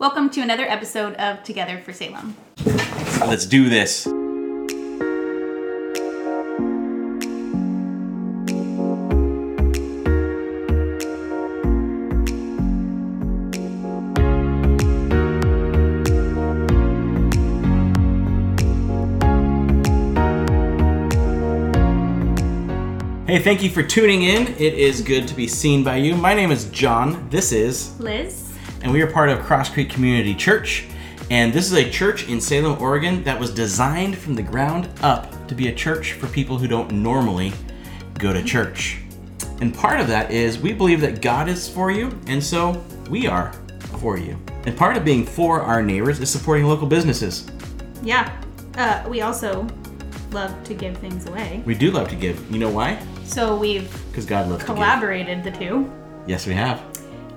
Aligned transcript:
Welcome 0.00 0.30
to 0.30 0.40
another 0.40 0.64
episode 0.64 1.12
of 1.16 1.42
Together 1.42 1.76
for 1.76 1.92
Salem. 1.92 2.34
Let's 3.20 3.44
do 3.44 3.68
this. 3.68 4.06
Hey, 23.26 23.38
thank 23.38 23.62
you 23.62 23.68
for 23.68 23.82
tuning 23.82 24.22
in. 24.22 24.46
It 24.46 24.60
is 24.60 25.02
good 25.02 25.28
to 25.28 25.34
be 25.34 25.46
seen 25.46 25.84
by 25.84 25.96
you. 25.96 26.16
My 26.16 26.32
name 26.32 26.50
is 26.50 26.64
Jon. 26.70 27.28
This 27.28 27.52
is 27.52 28.00
Liz. 28.00 28.49
And 28.82 28.92
we 28.92 29.02
are 29.02 29.06
part 29.06 29.28
of 29.28 29.40
Crosscreek 29.40 29.90
Community 29.90 30.34
Church. 30.34 30.86
And 31.30 31.52
this 31.52 31.66
is 31.66 31.74
a 31.74 31.88
church 31.88 32.28
in 32.28 32.40
Salem, 32.40 32.80
Oregon 32.80 33.22
that 33.24 33.38
was 33.38 33.52
designed 33.52 34.16
from 34.16 34.34
the 34.34 34.42
ground 34.42 34.88
up 35.02 35.46
to 35.48 35.54
be 35.54 35.68
a 35.68 35.74
church 35.74 36.14
for 36.14 36.26
people 36.28 36.58
who 36.58 36.66
don't 36.66 36.90
normally 36.90 37.52
go 38.18 38.32
to 38.32 38.42
church. 38.42 38.98
And 39.60 39.74
part 39.74 40.00
of 40.00 40.08
that 40.08 40.30
is 40.30 40.58
we 40.58 40.72
believe 40.72 41.00
that 41.02 41.20
God 41.20 41.48
is 41.48 41.68
for 41.68 41.90
you, 41.90 42.18
and 42.26 42.42
so 42.42 42.82
we 43.10 43.26
are 43.26 43.52
for 44.00 44.16
you. 44.16 44.38
And 44.64 44.76
part 44.76 44.96
of 44.96 45.04
being 45.04 45.24
for 45.24 45.60
our 45.60 45.82
neighbors 45.82 46.18
is 46.18 46.30
supporting 46.30 46.64
local 46.64 46.86
businesses. 46.86 47.46
Yeah. 48.02 48.34
Uh, 48.76 49.04
we 49.08 49.20
also 49.20 49.66
love 50.32 50.64
to 50.64 50.74
give 50.74 50.96
things 50.98 51.26
away. 51.26 51.62
We 51.66 51.74
do 51.74 51.90
love 51.90 52.08
to 52.08 52.16
give. 52.16 52.50
You 52.50 52.58
know 52.58 52.70
why? 52.70 53.04
So 53.24 53.56
we've 53.56 53.92
Because 54.08 54.24
God 54.24 54.48
loves 54.48 54.64
to 54.64 54.66
collaborated 54.66 55.44
the 55.44 55.50
two. 55.50 55.92
Yes, 56.26 56.46
we 56.46 56.54
have. 56.54 56.82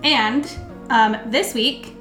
And 0.03 0.49
um, 0.89 1.17
this 1.27 1.53
week, 1.53 1.95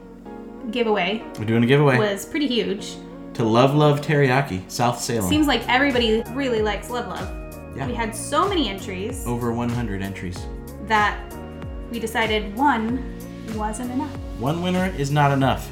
giveaway 0.71 1.23
We're 1.39 1.45
doing 1.45 1.65
a 1.65 1.67
giveaway 1.67 1.99
was 1.99 2.25
pretty 2.27 2.47
huge. 2.47 2.97
to 3.35 3.45
Love 3.45 3.75
Love 3.75 4.01
Teriyaki, 4.01 4.71
South 4.71 5.01
Salem. 5.01 5.29
Seems 5.29 5.47
like 5.47 5.67
everybody 5.69 6.23
really 6.33 6.63
likes 6.63 6.91
Love 6.91 7.09
Love. 7.09 7.77
Yeah. 7.77 7.87
We 7.87 7.95
had 7.95 8.15
so 8.15 8.49
many 8.49 8.69
entries 8.69 9.27
Over 9.27 9.53
100 9.53 10.03
entries. 10.03 10.39
that 10.87 11.19
we 11.91 11.99
decided 11.99 12.55
one 12.57 13.03
wasn't 13.55 13.91
enough. 13.91 14.11
One 14.39 14.63
winner 14.63 14.93
is 14.99 15.11
not 15.11 15.33
enough. 15.33 15.71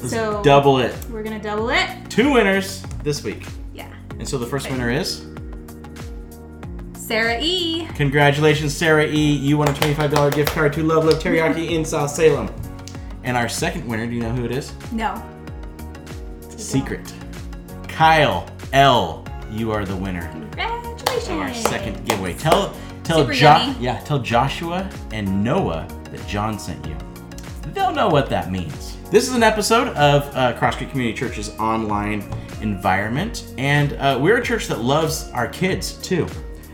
Let's 0.00 0.12
So- 0.12 0.42
double 0.42 0.78
it. 0.78 0.94
We're 1.10 1.22
gonna 1.22 1.42
double 1.42 1.70
it. 1.70 1.88
Two 2.08 2.32
winners 2.32 2.82
this 3.02 3.22
week. 3.22 3.46
Yeah. 3.74 3.88
And 4.18 4.28
so 4.28 4.38
the 4.38 4.46
first 4.46 4.70
winner 4.70 4.90
is 4.90 5.26
Sarah 7.06 7.38
E. 7.40 7.86
congratulations, 7.94 8.76
Sarah 8.76 9.06
E. 9.06 9.30
You 9.32 9.58
won 9.58 9.68
a 9.68 9.72
$25 9.74 10.34
gift 10.34 10.50
card 10.50 10.72
to 10.72 10.82
Love 10.82 11.04
Love 11.04 11.22
Teriyaki 11.22 11.70
in 11.70 11.84
South 11.84 12.10
Salem. 12.10 12.52
And 13.22 13.36
our 13.36 13.48
second 13.48 13.86
winner, 13.86 14.08
do 14.08 14.12
you 14.12 14.22
know 14.22 14.32
who 14.32 14.44
it 14.44 14.50
is? 14.50 14.72
No. 14.90 15.22
Secret. 16.56 17.14
Kyle 17.86 18.50
L. 18.72 19.24
You 19.52 19.70
are 19.70 19.84
the 19.84 19.94
winner 19.94 20.28
Congratulations. 20.32 21.28
our 21.28 21.54
second 21.54 22.04
giveaway. 22.06 22.34
Tell 22.34 22.74
tell 23.04 23.24
Jo- 23.24 23.72
yeah, 23.78 24.00
tell 24.00 24.18
Joshua 24.18 24.90
and 25.12 25.44
Noah 25.44 25.86
that 26.10 26.26
Jon 26.26 26.58
sent 26.58 26.84
you. 26.88 26.96
They'll 27.72 27.92
know 27.92 28.08
what 28.08 28.28
that 28.30 28.50
means. 28.50 28.96
This 29.12 29.28
is 29.28 29.36
an 29.36 29.44
episode 29.44 29.90
of 29.96 30.22
uh, 30.34 30.58
Crosscreek 30.58 30.90
Community 30.90 31.16
Church's 31.16 31.50
online 31.60 32.28
environment, 32.62 33.46
and 33.58 33.92
uh, 33.92 34.18
we're 34.20 34.38
a 34.38 34.42
church 34.44 34.66
that 34.66 34.80
loves 34.80 35.30
our 35.30 35.46
kids 35.46 35.92
too. 35.98 36.26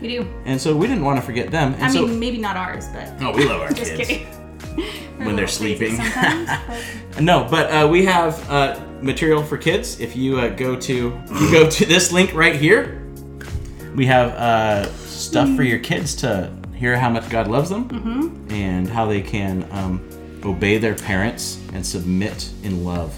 We 0.03 0.09
do. 0.09 0.27
And 0.45 0.59
so 0.61 0.75
we 0.75 0.85
didn't 0.87 1.03
want 1.05 1.17
to 1.19 1.25
forget 1.25 1.49
them. 1.49 1.73
And 1.75 1.83
I 1.85 1.89
so, 1.89 2.05
mean, 2.05 2.19
maybe 2.19 2.37
not 2.37 2.55
ours, 2.57 2.85
but 2.93 3.11
oh, 3.21 3.31
we 3.35 3.45
love 3.45 3.61
our 3.61 3.69
just 3.81 3.95
kids. 3.95 4.07
kidding. 4.09 4.27
When 5.17 5.35
they're 5.35 5.47
sleeping. 5.47 5.97
But- 6.13 7.21
No, 7.21 7.47
but 7.49 7.71
uh, 7.71 7.87
we 7.87 8.03
have 8.05 8.49
uh, 8.49 8.79
material 9.01 9.41
for 9.43 9.57
kids. 9.57 9.99
If 9.99 10.15
you 10.15 10.39
uh, 10.39 10.49
go 10.49 10.75
to 10.75 10.93
you 10.93 11.51
go 11.51 11.69
to 11.69 11.85
this 11.85 12.11
link 12.11 12.33
right 12.33 12.55
here, 12.55 13.01
we 13.95 14.05
have 14.07 14.31
uh, 14.31 14.85
stuff 15.05 15.55
for 15.55 15.63
your 15.63 15.79
kids 15.79 16.15
to 16.15 16.51
hear 16.75 16.97
how 16.97 17.09
much 17.09 17.29
God 17.29 17.47
loves 17.47 17.69
them 17.69 17.87
Mm-hmm. 17.87 18.51
and 18.51 18.89
how 18.89 19.05
they 19.05 19.21
can 19.21 19.65
um, 19.71 20.01
obey 20.43 20.77
their 20.79 20.95
parents 20.95 21.59
and 21.73 21.85
submit 21.85 22.49
in 22.63 22.83
love, 22.83 23.15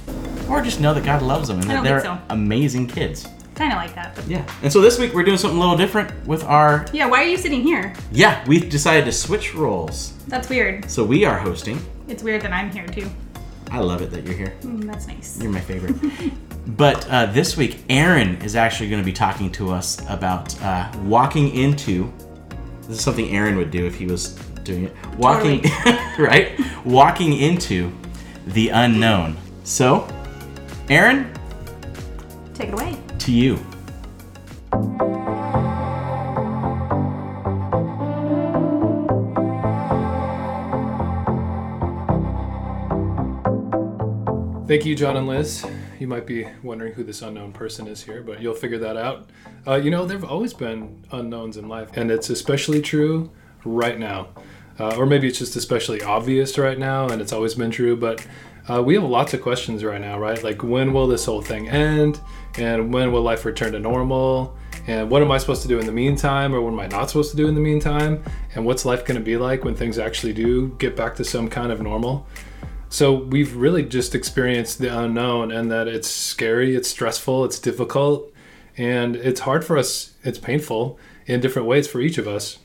or 0.49 0.61
just 0.61 0.79
know 0.81 0.93
that 0.93 1.05
God 1.05 1.21
loves 1.23 1.47
them 1.47 1.61
and 1.61 1.69
that 1.69 1.83
they're 1.83 2.01
so. 2.01 2.17
amazing 2.29 2.85
kids. 2.87 3.25
Kind 3.55 3.71
of 3.71 3.77
like 3.77 3.95
that. 3.95 4.17
Yeah. 4.27 4.45
And 4.61 4.71
so 4.71 4.81
this 4.81 4.99
week 4.99 5.13
we're 5.13 5.23
doing 5.23 5.37
something 5.37 5.57
a 5.57 5.59
little 5.59 5.77
different 5.77 6.27
with 6.27 6.43
our 6.43 6.85
yeah, 6.93 7.07
why 7.07 7.23
are 7.23 7.27
you 7.27 7.37
sitting 7.37 7.61
here? 7.61 7.93
yeah. 8.11 8.43
We 8.47 8.59
decided 8.59 9.05
to 9.05 9.11
switch 9.11 9.55
roles. 9.55 10.13
That's 10.27 10.49
weird. 10.49 10.89
So 10.89 11.03
we 11.03 11.25
are 11.25 11.37
hosting. 11.37 11.79
It's 12.07 12.21
weird 12.21 12.41
that 12.41 12.51
I'm 12.53 12.69
here 12.71 12.85
too. 12.85 13.09
I 13.71 13.79
love 13.79 14.01
it 14.01 14.11
that 14.11 14.23
you're 14.25 14.35
here. 14.35 14.55
Mm, 14.61 14.85
that's 14.85 15.07
nice. 15.07 15.41
You're 15.41 15.51
my 15.51 15.59
favorite. 15.59 15.95
but 16.77 17.07
uh, 17.09 17.25
this 17.27 17.57
week, 17.57 17.79
Aaron 17.89 18.41
is 18.43 18.55
actually 18.55 18.89
going 18.89 19.01
to 19.01 19.05
be 19.05 19.11
talking 19.13 19.51
to 19.53 19.71
us 19.71 19.99
about 20.07 20.61
uh, 20.61 20.91
walking 21.03 21.49
into. 21.55 22.11
This 22.81 22.97
is 22.99 23.03
something 23.03 23.29
Aaron 23.35 23.57
would 23.57 23.71
do 23.71 23.85
if 23.87 23.95
he 23.95 24.05
was 24.05 24.35
doing 24.63 24.85
it. 24.85 24.93
Walking, 25.17 25.63
right? 26.19 26.59
Walking 26.85 27.33
into 27.33 27.91
the 28.47 28.69
unknown. 28.69 29.35
So, 29.63 30.07
Aaron, 30.89 31.33
Take 32.55 32.69
it 32.69 32.73
away. 32.73 32.97
to 33.19 33.31
you. 33.31 33.57
Thank 44.67 44.85
you, 44.85 44.95
Jon 44.95 45.15
and 45.15 45.27
Liz. 45.27 45.65
You 45.99 46.07
might 46.07 46.25
be 46.25 46.47
wondering 46.63 46.93
who 46.93 47.03
this 47.03 47.21
unknown 47.21 47.51
person 47.51 47.87
is 47.87 48.03
here, 48.03 48.23
but 48.23 48.41
you'll 48.41 48.55
figure 48.55 48.79
that 48.79 48.97
out. 48.97 49.29
Uh, 49.67 49.75
you 49.75 49.91
know, 49.91 50.05
there 50.05 50.17
have 50.17 50.29
always 50.29 50.53
been 50.53 51.05
unknowns 51.11 51.57
in 51.57 51.67
life, 51.67 51.95
and 51.95 52.09
it's 52.09 52.29
especially 52.29 52.81
true 52.81 53.31
right 53.63 53.99
now. 53.99 54.29
Uh, 54.79 54.95
or 54.97 55.05
maybe 55.05 55.27
it's 55.27 55.39
just 55.39 55.55
especially 55.55 56.01
obvious 56.01 56.57
right 56.57 56.79
now, 56.79 57.07
and 57.07 57.21
it's 57.21 57.31
always 57.31 57.55
been 57.55 57.71
true, 57.71 57.95
but 57.95 58.25
uh, 58.67 58.81
we 58.81 58.95
have 58.95 59.03
lots 59.03 59.33
of 59.33 59.41
questions 59.41 59.83
right 59.83 60.01
now, 60.01 60.19
right? 60.19 60.43
Like, 60.43 60.63
when 60.63 60.93
will 60.93 61.07
this 61.07 61.25
whole 61.25 61.41
thing 61.41 61.69
end? 61.69 62.19
And 62.57 62.93
when 62.93 63.11
will 63.11 63.21
life 63.21 63.45
return 63.45 63.73
to 63.73 63.79
normal? 63.79 64.55
And 64.87 65.09
what 65.09 65.21
am 65.21 65.31
I 65.31 65.37
supposed 65.37 65.61
to 65.63 65.67
do 65.67 65.79
in 65.79 65.85
the 65.85 65.91
meantime, 65.91 66.53
or 66.53 66.61
what 66.61 66.71
am 66.71 66.79
I 66.79 66.87
not 66.87 67.09
supposed 67.09 67.31
to 67.31 67.37
do 67.37 67.47
in 67.47 67.55
the 67.55 67.61
meantime? 67.61 68.23
And 68.53 68.65
what's 68.65 68.85
life 68.85 69.05
going 69.05 69.19
to 69.19 69.23
be 69.23 69.37
like 69.37 69.63
when 69.63 69.75
things 69.75 69.97
actually 69.97 70.33
do 70.33 70.69
get 70.79 70.95
back 70.95 71.15
to 71.15 71.23
some 71.23 71.49
kind 71.49 71.71
of 71.71 71.81
normal? 71.81 72.27
So 72.89 73.13
we've 73.13 73.55
really 73.55 73.83
just 73.83 74.15
experienced 74.15 74.79
the 74.79 74.95
unknown 74.97 75.51
and 75.51 75.71
that 75.71 75.87
it's 75.87 76.07
scary, 76.07 76.75
it's 76.75 76.89
stressful, 76.89 77.43
it's 77.45 77.59
difficult, 77.59 78.31
and 78.77 79.15
it's 79.15 79.41
hard 79.41 79.65
for 79.65 79.77
us, 79.77 80.13
it's 80.23 80.37
painful 80.37 80.97
in 81.25 81.39
different 81.39 81.67
ways 81.67 81.87
for 81.87 81.99
each 81.99 82.17
of 82.17 82.27
us. 82.27 82.59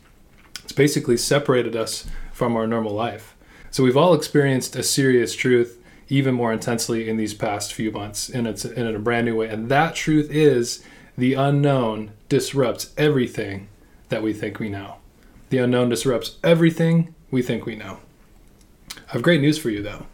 It's 0.63 0.73
basically 0.73 1.17
separated 1.17 1.75
us 1.75 2.07
from 2.33 2.55
our 2.55 2.67
normal 2.67 2.93
life. 2.93 3.35
So 3.71 3.83
we've 3.83 3.97
all 3.97 4.15
experienced 4.15 4.77
a 4.77 4.83
serious 4.83 5.35
truth 5.35 5.80
even 6.11 6.35
more 6.35 6.53
intensely 6.53 7.09
in 7.09 7.17
these 7.17 7.35
past 7.35 7.73
few 7.73 7.91
months 7.91 8.29
and 8.29 8.47
it's 8.47 8.65
in 8.65 8.87
a 8.87 8.99
brand 8.99 9.27
new 9.27 9.37
way. 9.37 9.49
And 9.49 9.69
that 9.69 9.95
truth 9.95 10.31
is 10.31 10.85
the 11.17 11.35
unknown 11.35 12.13
disrupts 12.29 12.93
everything 12.97 13.69
that 14.09 14.23
we 14.23 14.33
think 14.33 14.59
we 14.59 14.69
know. 14.69 14.97
The 15.51 15.59
unknown 15.59 15.89
disrupts 15.89 16.37
everything 16.45 17.15
we 17.31 17.43
think 17.43 17.65
we 17.65 17.77
know. 17.77 17.99
I 18.97 19.13
have 19.13 19.23
great 19.23 19.41
news 19.41 19.59
for 19.59 19.71
you 19.71 19.83
though 19.83 20.07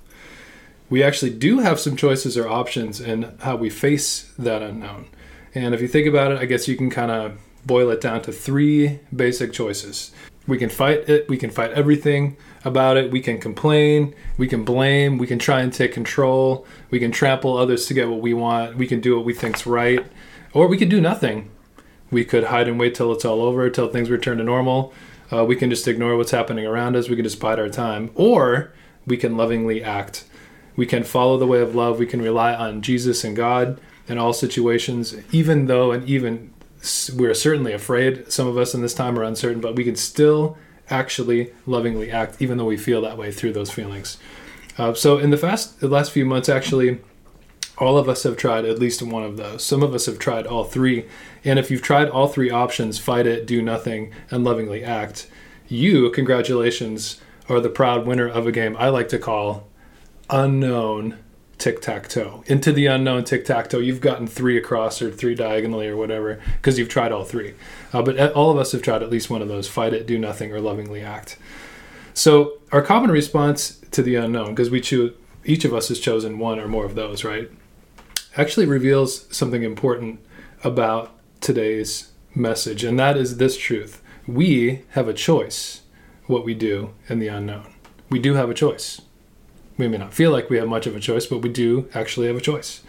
we 0.89 1.03
actually 1.03 1.33
do 1.33 1.59
have 1.61 1.81
some 1.81 1.97
choices 1.97 2.37
or 2.37 2.49
options 2.49 3.01
in 3.01 3.35
how 3.41 3.57
we 3.57 3.71
face 3.71 4.33
that 4.39 4.63
unknown. 4.63 5.07
And 5.55 5.75
if 5.75 5.81
you 5.81 5.89
think 5.89 6.07
about 6.07 6.33
it, 6.33 6.39
I 6.39 6.45
guess 6.45 6.69
you 6.69 6.77
can 6.77 6.91
kind 6.91 7.11
of 7.11 7.39
boil 7.65 7.91
it 7.91 8.01
down 8.01 8.23
to 8.23 8.33
three 8.33 9.01
basic 9.15 9.53
choices. 9.53 10.13
We 10.47 10.59
can 10.59 10.69
fight 10.69 11.09
it, 11.09 11.29
we 11.29 11.37
can 11.37 11.51
fight 11.51 11.73
everything 11.73 12.37
about 12.65 12.97
it, 12.97 13.11
we 13.11 13.21
can 13.21 13.39
complain, 13.39 14.15
we 14.39 14.47
can 14.47 14.65
blame, 14.65 15.19
we 15.19 15.27
can 15.27 15.39
try 15.39 15.61
and 15.61 15.73
take 15.73 15.93
control, 15.93 16.67
we 16.91 17.01
can 17.01 17.11
trample 17.11 17.57
others 17.57 17.87
to 17.87 17.95
get 17.95 18.09
what 18.09 18.21
we 18.21 18.33
want, 18.33 18.77
we 18.77 18.87
can 18.87 19.01
do 19.01 19.17
what 19.17 19.25
we 19.25 19.35
think's 19.35 19.67
right, 19.67 20.07
or 20.53 20.69
we 20.69 20.79
could 20.79 20.89
do 20.89 21.01
nothing. 21.01 21.51
We 22.11 22.25
could 22.25 22.45
hide 22.45 22.69
and 22.69 22.79
wait 22.79 22.95
till 22.95 23.13
it's 23.13 23.25
all 23.25 23.43
over, 23.43 23.69
till 23.69 23.89
things 23.89 24.09
return 24.11 24.39
to 24.39 24.45
normal. 24.45 24.93
Uh, 25.33 25.45
we 25.45 25.57
can 25.57 25.71
just 25.71 25.89
ignore 25.89 26.17
what's 26.17 26.31
happening 26.31 26.65
around 26.65 26.95
us, 26.95 27.09
we 27.09 27.17
can 27.17 27.25
just 27.25 27.41
bide 27.41 27.59
our 27.59 27.69
time, 27.69 28.11
or 28.15 28.73
we 29.07 29.17
can 29.17 29.37
lovingly 29.37 29.83
act. 29.83 30.25
We 30.77 30.87
can 30.87 31.05
follow 31.05 31.39
the 31.39 31.47
way 31.47 31.61
of 31.61 31.75
love. 31.75 31.99
We 31.99 32.07
can 32.07 32.21
rely 32.21 32.55
on 32.55 32.83
Jesus 32.83 33.25
and 33.25 33.35
God 33.35 33.81
in 34.09 34.19
all 34.19 34.33
situations, 34.33 35.17
even 35.33 35.67
though, 35.67 35.91
and 35.91 36.09
even 36.09 36.53
we're 37.15 37.35
certainly 37.35 37.73
afraid. 37.73 38.31
Some 38.31 38.47
of 38.47 38.57
us 38.57 38.75
in 38.75 38.83
this 38.83 38.95
time 38.95 39.19
are 39.19 39.25
uncertain, 39.25 39.61
but 39.61 39.77
we 39.77 39.85
can 39.85 39.97
still 39.97 40.57
actually 40.89 41.53
lovingly 41.67 42.11
act, 42.11 42.41
even 42.41 42.59
though 42.59 42.65
we 42.65 42.77
feel 42.77 43.03
that 43.03 43.19
way 43.19 43.33
through 43.33 43.53
those 43.53 43.71
feelings. 43.71 44.19
Uh, 44.79 44.95
so, 44.95 45.19
in 45.19 45.31
the 45.31 45.39
fast, 45.39 45.81
the 45.81 45.89
last 45.89 46.13
few 46.13 46.25
months, 46.25 46.49
actually, 46.49 47.01
all 47.79 47.99
of 47.99 48.09
us 48.09 48.23
have 48.23 48.37
tried 48.37 48.65
at 48.65 48.79
least 48.79 49.03
one 49.03 49.23
of 49.23 49.37
those. 49.37 49.65
Some 49.65 49.83
of 49.83 49.95
us 49.95 50.07
have 50.07 50.19
tried 50.19 50.47
all 50.47 50.65
three. 50.65 51.07
And 51.45 51.59
if 51.59 51.71
you've 51.71 51.83
tried 51.83 52.09
all 52.09 52.29
three 52.29 52.51
options 52.51 52.99
fight 52.99 53.27
it, 53.27 53.47
do 53.47 53.61
nothing, 53.61 54.13
and 54.31 54.45
lovingly 54.45 54.83
act 54.83 55.29
you, 55.69 56.11
congratulations, 56.11 57.21
are 57.49 57.61
the 57.61 57.69
proud 57.69 58.07
winner 58.07 58.29
of 58.29 58.47
a 58.47 58.53
game 58.53 58.77
I 58.79 58.89
like 58.89 59.09
to 59.11 59.19
call 59.19 59.69
Unknown 60.31 61.19
tic 61.59 61.81
tac 61.81 62.09
toe. 62.09 62.45
Into 62.47 62.73
the 62.73 62.87
unknown 62.87 63.25
tic 63.25 63.45
tac 63.45 63.71
toe. 63.71 63.79
You've 63.79 64.01
gotten 64.01 64.27
three 64.27 64.57
across 64.57 65.01
or 65.01 65.11
three 65.11 65.35
diagonally 65.35 65.89
or 65.89 65.97
whatever 65.97 66.41
because 66.57 66.79
you've 66.79 66.89
tried 66.89 67.13
all 67.13 67.25
three. 67.25 67.55
Uh, 67.93 68.03
but 68.03 68.19
uh, 68.19 68.33
all 68.35 68.51
of 68.51 68.59
us 68.59 68.73
have 68.73 68.83
tried 68.83 69.03
at 69.03 69.11
least 69.11 69.31
one 69.31 69.43
of 69.43 69.49
those 69.49 69.69
fight 69.69 69.95
it, 69.95 70.07
do 70.07 70.19
nothing, 70.19 70.53
or 70.53 70.61
lovingly 70.61 71.01
act. 71.01 71.39
So, 72.15 72.59
our 72.73 72.83
common 72.83 73.11
response 73.11 73.79
to 73.91 74.03
the 74.03 74.15
unknown, 74.17 74.55
because 74.55 74.71
we 74.71 74.81
choose, 74.81 75.13
each 75.45 75.65
of 75.65 75.75
us 75.75 75.89
has 75.89 76.01
chosen 76.01 76.39
one 76.39 76.59
or 76.59 76.67
more 76.67 76.87
of 76.87 76.95
those, 76.95 77.25
right? 77.25 77.51
Actually 78.37 78.67
reveals 78.67 79.27
something 79.35 79.63
important 79.63 80.21
about 80.65 81.13
today's 81.41 82.13
message, 82.35 82.85
and 82.85 82.99
that 82.99 83.17
is 83.17 83.37
this 83.37 83.57
truth. 83.57 84.03
We 84.27 84.83
have 84.91 85.09
a 85.09 85.15
choice 85.15 85.83
what 86.27 86.45
we 86.45 86.55
do 86.55 86.93
in 87.09 87.19
the 87.19 87.29
unknown. 87.29 87.73
We 88.11 88.19
do 88.19 88.35
have 88.35 88.51
a 88.51 88.55
choice. 88.55 89.01
We 89.79 89.89
may 89.89 89.99
not 89.99 90.15
feel 90.15 90.31
like 90.31 90.51
we 90.51 90.57
have 90.57 90.69
much 90.69 90.87
of 90.87 90.97
a 90.97 91.01
choice, 91.01 91.27
but 91.27 91.39
we 91.39 91.49
do 91.49 91.89
actually 91.95 92.27
have 92.27 92.37
a 92.37 92.41
choice. 92.41 92.83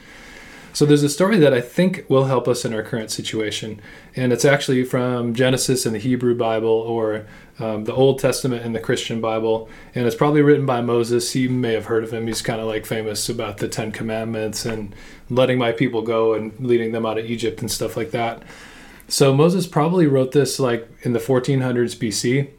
So 0.78 0.86
there's 0.86 1.02
a 1.02 1.10
story 1.10 1.40
that 1.40 1.56
I 1.56 1.62
think 1.62 2.06
will 2.08 2.26
help 2.26 2.48
us 2.48 2.64
in 2.64 2.72
our 2.72 2.84
current 2.84 3.10
situation, 3.10 3.82
and 4.16 4.32
it's 4.32 4.46
actually 4.46 4.84
from 4.84 5.34
Genesis 5.34 5.88
in 5.88 5.94
the 5.94 6.00
Hebrew 6.00 6.36
Bible 6.36 6.70
or 6.70 7.26
um, 7.58 7.86
the 7.86 7.94
Old 7.96 8.20
Testament 8.20 8.64
in 8.64 8.74
the 8.74 8.80
Christian 8.80 9.20
Bible, 9.20 9.70
and 9.96 10.06
it's 10.06 10.16
probably 10.16 10.44
written 10.44 10.68
by 10.68 10.82
Moses. 10.82 11.34
You 11.36 11.50
may 11.50 11.74
have 11.74 11.86
heard 11.86 12.04
of 12.04 12.14
him. 12.14 12.28
He's 12.28 12.44
kind 12.44 12.62
of 12.62 12.68
like 12.68 12.86
famous 12.86 13.28
about 13.28 13.58
the 13.58 13.68
Ten 13.68 13.92
Commandments 13.92 14.68
and 14.68 14.94
letting 15.32 15.58
my 15.58 15.72
people 15.72 16.04
go 16.04 16.36
and 16.36 16.54
leading 16.60 16.92
them 16.92 17.08
out 17.08 17.18
of 17.18 17.26
Egypt 17.26 17.62
and 17.62 17.72
stuff 17.72 17.98
like 17.98 18.12
that. 18.12 18.44
So 19.08 19.34
Moses 19.34 19.66
probably 19.66 20.06
wrote 20.06 20.34
this 20.34 20.60
like 20.60 20.88
in 21.02 21.14
the 21.14 21.20
1400s 21.20 21.98
BC, 21.98 22.52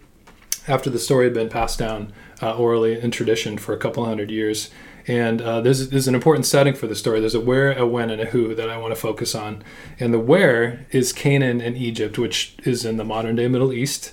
after 0.66 0.90
the 0.90 0.98
story 0.98 1.26
had 1.26 1.34
been 1.34 1.48
passed 1.48 1.78
down 1.78 2.12
uh, 2.42 2.56
orally 2.56 3.00
in 3.00 3.10
tradition 3.10 3.58
for 3.58 3.72
a 3.72 3.78
couple 3.78 4.04
hundred 4.04 4.30
years. 4.30 4.70
And 5.06 5.40
uh, 5.40 5.62
there's, 5.62 6.06
an 6.06 6.14
important 6.14 6.44
setting 6.44 6.74
for 6.74 6.86
the 6.86 6.94
story. 6.94 7.18
There's 7.18 7.34
a 7.34 7.40
where, 7.40 7.72
a 7.72 7.86
when, 7.86 8.10
and 8.10 8.20
a 8.20 8.26
who 8.26 8.54
that 8.54 8.68
I 8.68 8.76
want 8.76 8.94
to 8.94 9.00
focus 9.00 9.34
on. 9.34 9.64
And 9.98 10.12
the 10.12 10.18
where 10.18 10.86
is 10.90 11.14
Canaan 11.14 11.62
and 11.62 11.78
Egypt, 11.78 12.18
which 12.18 12.56
is 12.64 12.84
in 12.84 12.98
the 12.98 13.04
modern 13.04 13.36
day 13.36 13.48
Middle 13.48 13.72
East. 13.72 14.12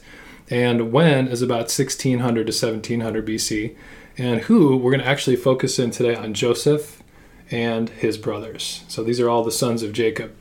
And 0.49 0.93
when 0.93 1.27
is 1.27 1.41
about 1.41 1.69
1600 1.69 2.47
to 2.47 2.51
1700 2.51 3.27
BC. 3.27 3.75
And 4.17 4.41
who, 4.41 4.77
we're 4.77 4.91
going 4.91 5.03
to 5.03 5.07
actually 5.07 5.35
focus 5.35 5.77
in 5.77 5.91
today 5.91 6.15
on 6.15 6.33
Joseph 6.33 7.03
and 7.51 7.89
his 7.89 8.17
brothers. 8.17 8.85
So 8.87 9.03
these 9.03 9.19
are 9.19 9.29
all 9.29 9.43
the 9.43 9.51
sons 9.51 9.83
of 9.83 9.91
Jacob. 9.91 10.33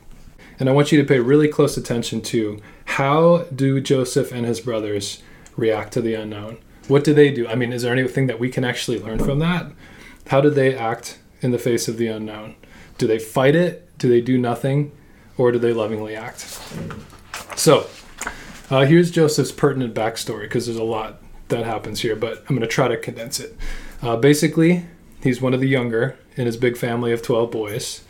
And 0.57 0.69
I 0.69 0.71
want 0.71 0.91
you 0.93 1.01
to 1.01 1.07
pay 1.07 1.19
really 1.19 1.49
close 1.49 1.75
attention 1.75 2.21
to 2.21 2.61
how 2.85 3.39
do 3.53 3.81
Joseph 3.81 4.31
and 4.31 4.45
his 4.45 4.61
brothers 4.61 5.21
react 5.57 5.91
to 5.93 6.01
the 6.01 6.13
unknown? 6.13 6.57
What 6.87 7.03
do 7.03 7.13
they 7.13 7.31
do? 7.31 7.47
I 7.47 7.55
mean, 7.55 7.73
is 7.73 7.81
there 7.81 7.93
anything 7.93 8.27
that 8.27 8.39
we 8.39 8.49
can 8.49 8.63
actually 8.63 8.99
learn 8.99 9.19
from 9.19 9.39
that? 9.39 9.71
How 10.27 10.41
do 10.41 10.49
they 10.49 10.75
act 10.75 11.19
in 11.41 11.51
the 11.51 11.57
face 11.57 11.87
of 11.87 11.97
the 11.97 12.07
unknown? 12.07 12.55
Do 12.97 13.07
they 13.07 13.19
fight 13.19 13.55
it? 13.55 13.97
Do 13.97 14.07
they 14.09 14.21
do 14.21 14.37
nothing? 14.37 14.91
Or 15.37 15.51
do 15.51 15.59
they 15.59 15.73
lovingly 15.73 16.15
act? 16.15 16.59
So, 17.55 17.87
uh, 18.69 18.85
here's 18.85 19.11
Joseph's 19.11 19.51
pertinent 19.51 19.93
backstory 19.93 20.43
because 20.43 20.65
there's 20.65 20.77
a 20.77 20.83
lot 20.83 21.21
that 21.49 21.65
happens 21.65 22.01
here, 22.01 22.15
but 22.15 22.39
I'm 22.39 22.55
going 22.55 22.61
to 22.61 22.67
try 22.67 22.87
to 22.87 22.97
condense 22.97 23.39
it. 23.39 23.55
Uh, 24.01 24.15
basically, 24.17 24.85
he's 25.21 25.41
one 25.41 25.53
of 25.53 25.59
the 25.59 25.67
younger 25.67 26.17
in 26.35 26.45
his 26.45 26.57
big 26.57 26.77
family 26.77 27.11
of 27.11 27.21
12 27.21 27.51
boys. 27.51 28.03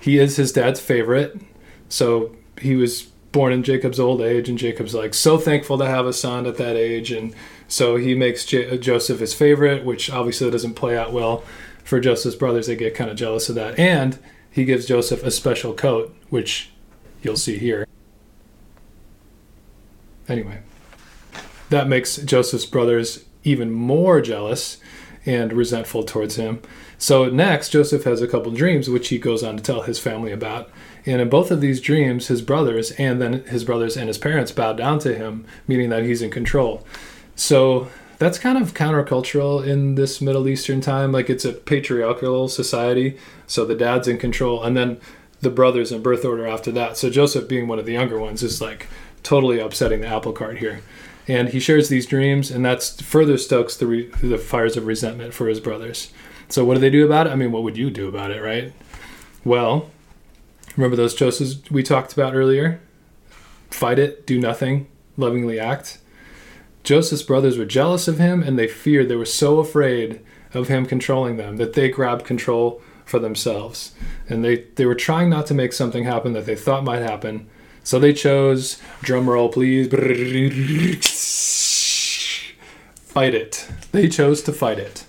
He 0.00 0.18
is 0.18 0.36
his 0.36 0.52
dad's 0.52 0.80
favorite. 0.80 1.40
So 1.88 2.36
he 2.60 2.76
was 2.76 3.02
born 3.32 3.52
in 3.52 3.62
Jacob's 3.62 3.98
old 3.98 4.20
age, 4.20 4.48
and 4.48 4.58
Jacob's 4.58 4.94
like 4.94 5.14
so 5.14 5.38
thankful 5.38 5.78
to 5.78 5.86
have 5.86 6.06
a 6.06 6.12
son 6.12 6.46
at 6.46 6.56
that 6.56 6.76
age. 6.76 7.10
And 7.10 7.34
so 7.68 7.96
he 7.96 8.14
makes 8.14 8.44
J- 8.44 8.70
uh, 8.70 8.76
Joseph 8.76 9.20
his 9.20 9.34
favorite, 9.34 9.84
which 9.84 10.10
obviously 10.10 10.50
doesn't 10.50 10.74
play 10.74 10.96
out 10.96 11.12
well 11.12 11.44
for 11.84 12.00
Joseph's 12.00 12.36
brothers. 12.36 12.66
They 12.66 12.76
get 12.76 12.94
kind 12.94 13.10
of 13.10 13.16
jealous 13.16 13.48
of 13.48 13.54
that. 13.56 13.78
And 13.78 14.18
he 14.50 14.64
gives 14.64 14.86
Joseph 14.86 15.22
a 15.22 15.30
special 15.30 15.74
coat, 15.74 16.14
which 16.30 16.70
you'll 17.22 17.36
see 17.36 17.58
here. 17.58 17.86
Anyway, 20.28 20.60
that 21.70 21.88
makes 21.88 22.16
Joseph's 22.16 22.66
brothers 22.66 23.24
even 23.42 23.70
more 23.70 24.20
jealous 24.20 24.78
and 25.26 25.52
resentful 25.52 26.02
towards 26.02 26.36
him. 26.36 26.60
So 26.98 27.26
next, 27.26 27.70
Joseph 27.70 28.04
has 28.04 28.22
a 28.22 28.28
couple 28.28 28.52
dreams, 28.52 28.88
which 28.88 29.08
he 29.08 29.18
goes 29.18 29.42
on 29.42 29.56
to 29.56 29.62
tell 29.62 29.82
his 29.82 29.98
family 29.98 30.32
about. 30.32 30.70
And 31.04 31.20
in 31.20 31.28
both 31.28 31.50
of 31.50 31.60
these 31.60 31.80
dreams, 31.80 32.28
his 32.28 32.40
brothers 32.40 32.92
and 32.92 33.20
then 33.20 33.44
his 33.44 33.64
brothers 33.64 33.96
and 33.96 34.08
his 34.08 34.16
parents 34.18 34.52
bow 34.52 34.72
down 34.72 34.98
to 35.00 35.14
him, 35.14 35.44
meaning 35.66 35.90
that 35.90 36.04
he's 36.04 36.22
in 36.22 36.30
control. 36.30 36.86
So 37.36 37.88
that's 38.18 38.38
kind 38.38 38.58
of 38.58 38.74
countercultural 38.74 39.66
in 39.66 39.96
this 39.96 40.20
Middle 40.20 40.48
Eastern 40.48 40.80
time. 40.80 41.12
Like 41.12 41.28
it's 41.28 41.44
a 41.44 41.52
patriarchal 41.52 42.48
society, 42.48 43.18
so 43.46 43.64
the 43.64 43.74
dad's 43.74 44.08
in 44.08 44.18
control, 44.18 44.62
and 44.62 44.76
then 44.76 45.00
the 45.40 45.50
brothers 45.50 45.92
in 45.92 46.02
birth 46.02 46.24
order 46.24 46.46
after 46.46 46.72
that. 46.72 46.96
So 46.96 47.10
Joseph, 47.10 47.48
being 47.48 47.68
one 47.68 47.78
of 47.78 47.86
the 47.86 47.92
younger 47.92 48.18
ones, 48.18 48.42
is 48.42 48.60
like 48.60 48.86
totally 49.22 49.58
upsetting 49.58 50.00
the 50.00 50.06
apple 50.06 50.32
cart 50.32 50.58
here. 50.58 50.82
And 51.26 51.48
he 51.48 51.60
shares 51.60 51.88
these 51.88 52.06
dreams, 52.06 52.50
and 52.50 52.64
that's 52.64 53.00
further 53.00 53.38
stokes 53.38 53.76
the, 53.76 53.86
re- 53.86 54.10
the 54.22 54.38
fires 54.38 54.76
of 54.76 54.86
resentment 54.86 55.32
for 55.32 55.48
his 55.48 55.58
brothers. 55.58 56.12
So 56.48 56.64
what 56.64 56.74
do 56.74 56.80
they 56.80 56.90
do 56.90 57.06
about 57.06 57.26
it? 57.26 57.30
I 57.30 57.36
mean, 57.36 57.50
what 57.50 57.62
would 57.62 57.78
you 57.78 57.90
do 57.90 58.08
about 58.08 58.30
it, 58.30 58.42
right? 58.42 58.72
Well, 59.42 59.90
remember 60.76 60.96
those 60.96 61.14
choices 61.14 61.62
we 61.70 61.82
talked 61.82 62.12
about 62.12 62.34
earlier? 62.34 62.80
Fight 63.70 63.98
it, 63.98 64.26
do 64.26 64.38
nothing, 64.38 64.86
lovingly 65.16 65.58
act. 65.58 65.98
Joseph's 66.84 67.22
brothers 67.22 67.56
were 67.56 67.64
jealous 67.64 68.06
of 68.06 68.18
him 68.18 68.42
and 68.42 68.58
they 68.58 68.68
feared, 68.68 69.08
they 69.08 69.16
were 69.16 69.24
so 69.24 69.58
afraid 69.58 70.20
of 70.52 70.68
him 70.68 70.86
controlling 70.86 71.38
them 71.38 71.56
that 71.56 71.72
they 71.72 71.88
grabbed 71.88 72.24
control 72.24 72.80
for 73.04 73.18
themselves. 73.18 73.92
And 74.28 74.44
they, 74.44 74.66
they 74.76 74.86
were 74.86 74.94
trying 74.94 75.30
not 75.30 75.46
to 75.46 75.54
make 75.54 75.72
something 75.72 76.04
happen 76.04 76.34
that 76.34 76.46
they 76.46 76.54
thought 76.54 76.84
might 76.84 77.02
happen. 77.02 77.48
So 77.82 77.98
they 77.98 78.12
chose, 78.12 78.80
drum 79.02 79.28
roll 79.28 79.48
please, 79.48 79.88
fight 82.94 83.34
it. 83.34 83.68
They 83.92 84.08
chose 84.08 84.42
to 84.42 84.52
fight 84.52 84.78
it. 84.78 85.06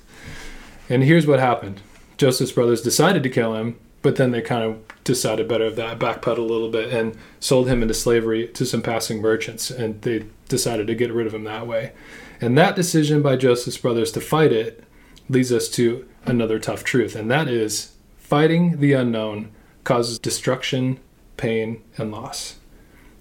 And 0.89 1.03
here's 1.03 1.27
what 1.27 1.39
happened 1.39 1.81
Joseph's 2.17 2.51
brothers 2.51 2.81
decided 2.81 3.23
to 3.23 3.29
kill 3.29 3.55
him, 3.55 3.77
but 4.01 4.15
then 4.15 4.31
they 4.31 4.41
kind 4.41 4.63
of 4.63 4.79
decided 5.05 5.47
better 5.47 5.65
of 5.65 5.77
that, 5.77 5.99
backpedaled 5.99 6.37
a 6.37 6.41
little 6.41 6.69
bit, 6.69 6.91
and 6.91 7.15
sold 7.39 7.69
him 7.69 7.81
into 7.81 7.93
slavery 7.93 8.49
to 8.49 8.65
some 8.65 8.81
passing 8.81 9.21
merchants. 9.21 9.71
And 9.71 10.01
they 10.01 10.25
decided 10.49 10.87
to 10.87 10.95
get 10.95 11.13
rid 11.13 11.27
of 11.27 11.33
him 11.33 11.45
that 11.45 11.65
way. 11.65 11.93
And 12.41 12.57
that 12.57 12.75
decision 12.75 13.21
by 13.21 13.37
Joseph's 13.37 13.77
brothers 13.77 14.11
to 14.11 14.21
fight 14.21 14.51
it 14.51 14.83
leads 15.29 15.51
us 15.51 15.69
to 15.69 16.05
another 16.25 16.59
tough 16.59 16.83
truth, 16.83 17.15
and 17.15 17.31
that 17.31 17.47
is 17.47 17.93
fighting 18.17 18.79
the 18.79 18.93
unknown 18.93 19.51
causes 19.83 20.19
destruction, 20.19 20.99
pain, 21.37 21.81
and 21.97 22.11
loss. 22.11 22.55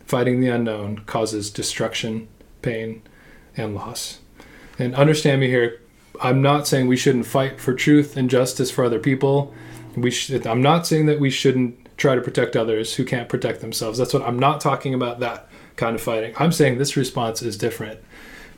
Fighting 0.05 0.41
the 0.41 0.49
unknown 0.49 0.99
causes 1.07 1.51
destruction, 1.51 2.29
pain, 2.63 3.03
and 3.57 3.75
loss. 3.75 4.21
And 4.79 4.95
understand 4.95 5.41
me 5.41 5.49
here, 5.49 5.81
I'm 6.21 6.43
not 6.43 6.67
saying 6.67 6.87
we 6.87 6.97
shouldn't 6.97 7.27
fight 7.27 7.61
for 7.61 7.75
truth 7.75 8.17
and 8.17 8.31
justice 8.31 8.71
for 8.71 8.85
other 8.85 8.99
people. 8.99 9.53
We 9.97 10.13
I'm 10.45 10.63
not 10.63 10.87
saying 10.87 11.07
that 11.07 11.21
we 11.21 11.31
shouldn't 11.31 11.79
try 11.97 12.15
to 12.15 12.21
protect 12.21 12.57
others 12.57 12.95
who 12.95 13.05
can't 13.05 13.29
protect 13.29 13.61
themselves. 13.61 13.99
That's 13.99 14.15
what 14.15 14.23
I'm 14.23 14.39
not 14.39 14.61
talking 14.61 14.95
about 14.95 15.21
that 15.21 15.49
kind 15.77 15.95
of 15.95 16.03
fighting. 16.03 16.35
I'm 16.39 16.53
saying 16.53 16.79
this 16.79 16.97
response 16.97 17.43
is 17.43 17.57
different 17.57 18.01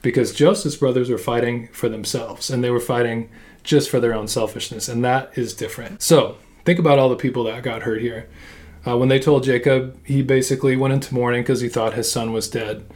because 0.03 0.35
Joseph's 0.35 0.77
brothers 0.77 1.11
were 1.11 1.19
fighting 1.19 1.69
for 1.73 1.89
themselves 1.89 2.51
and 2.51 2.63
they 2.63 2.71
were 2.71 2.81
fighting 2.81 3.29
just 3.67 3.91
for 3.91 4.01
their 4.01 4.15
own 4.15 4.29
selfishness, 4.29 4.89
and 4.89 5.05
that 5.05 5.37
is 5.37 5.53
different. 5.53 6.01
So, 6.01 6.39
think 6.65 6.79
about 6.79 6.99
all 6.99 7.09
the 7.09 7.17
people 7.17 7.45
that 7.45 7.63
got 7.63 7.83
hurt 7.83 8.01
here. 8.01 8.29
Uh, 8.87 8.97
when 8.97 9.09
they 9.09 9.19
told 9.19 9.43
Jacob, 9.43 9.99
he 10.07 10.23
basically 10.23 10.77
went 10.77 10.95
into 10.95 11.13
mourning 11.13 11.43
because 11.43 11.61
he 11.61 11.69
thought 11.69 11.95
his 11.95 12.11
son 12.11 12.33
was 12.33 12.49
dead. 12.49 12.87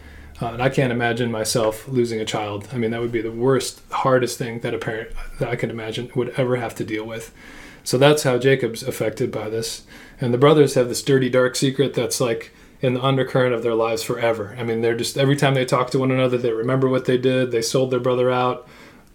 Uh, 0.40 0.52
and 0.52 0.62
I 0.62 0.68
can't 0.68 0.92
imagine 0.92 1.30
myself 1.30 1.86
losing 1.88 2.20
a 2.20 2.24
child. 2.24 2.68
I 2.72 2.78
mean, 2.78 2.92
that 2.92 3.00
would 3.00 3.12
be 3.12 3.20
the 3.20 3.32
worst, 3.32 3.82
hardest 3.90 4.38
thing 4.38 4.60
that 4.60 4.72
a 4.72 4.78
parent 4.78 5.10
that 5.38 5.48
I 5.48 5.56
can 5.56 5.68
imagine 5.68 6.10
would 6.14 6.30
ever 6.30 6.56
have 6.56 6.74
to 6.76 6.84
deal 6.84 7.04
with. 7.04 7.34
So 7.84 7.98
that's 7.98 8.22
how 8.22 8.38
Jacob's 8.38 8.82
affected 8.82 9.30
by 9.30 9.48
this. 9.48 9.82
And 10.20 10.34
the 10.34 10.38
brothers 10.38 10.74
have 10.74 10.88
this 10.88 11.02
dirty, 11.02 11.28
dark 11.28 11.56
secret 11.56 11.94
that's 11.94 12.20
like 12.20 12.52
in 12.80 12.94
the 12.94 13.02
undercurrent 13.02 13.54
of 13.54 13.62
their 13.62 13.74
lives 13.74 14.02
forever. 14.02 14.56
I 14.58 14.62
mean, 14.62 14.80
they're 14.80 14.96
just 14.96 15.18
every 15.18 15.36
time 15.36 15.54
they 15.54 15.64
talk 15.64 15.90
to 15.90 15.98
one 15.98 16.10
another, 16.10 16.38
they 16.38 16.52
remember 16.52 16.88
what 16.88 17.04
they 17.04 17.18
did. 17.18 17.50
They 17.50 17.62
sold 17.62 17.90
their 17.90 18.00
brother 18.00 18.30
out. 18.30 18.68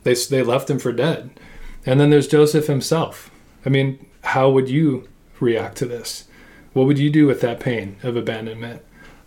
They 0.03 0.13
they 0.13 0.43
left 0.43 0.69
him 0.69 0.79
for 0.79 0.91
dead. 0.91 1.31
And 1.85 1.99
then 1.99 2.09
there's 2.09 2.27
Joseph 2.27 2.67
himself. 2.67 3.31
I 3.65 3.69
mean, 3.69 4.05
how 4.23 4.49
would 4.49 4.69
you 4.69 5.07
react 5.39 5.77
to 5.77 5.85
this? 5.85 6.25
What 6.73 6.87
would 6.87 6.99
you 6.99 7.09
do 7.09 7.25
with 7.25 7.41
that 7.41 7.59
pain 7.59 7.97
of 8.03 8.17
abandonment? 8.17 8.81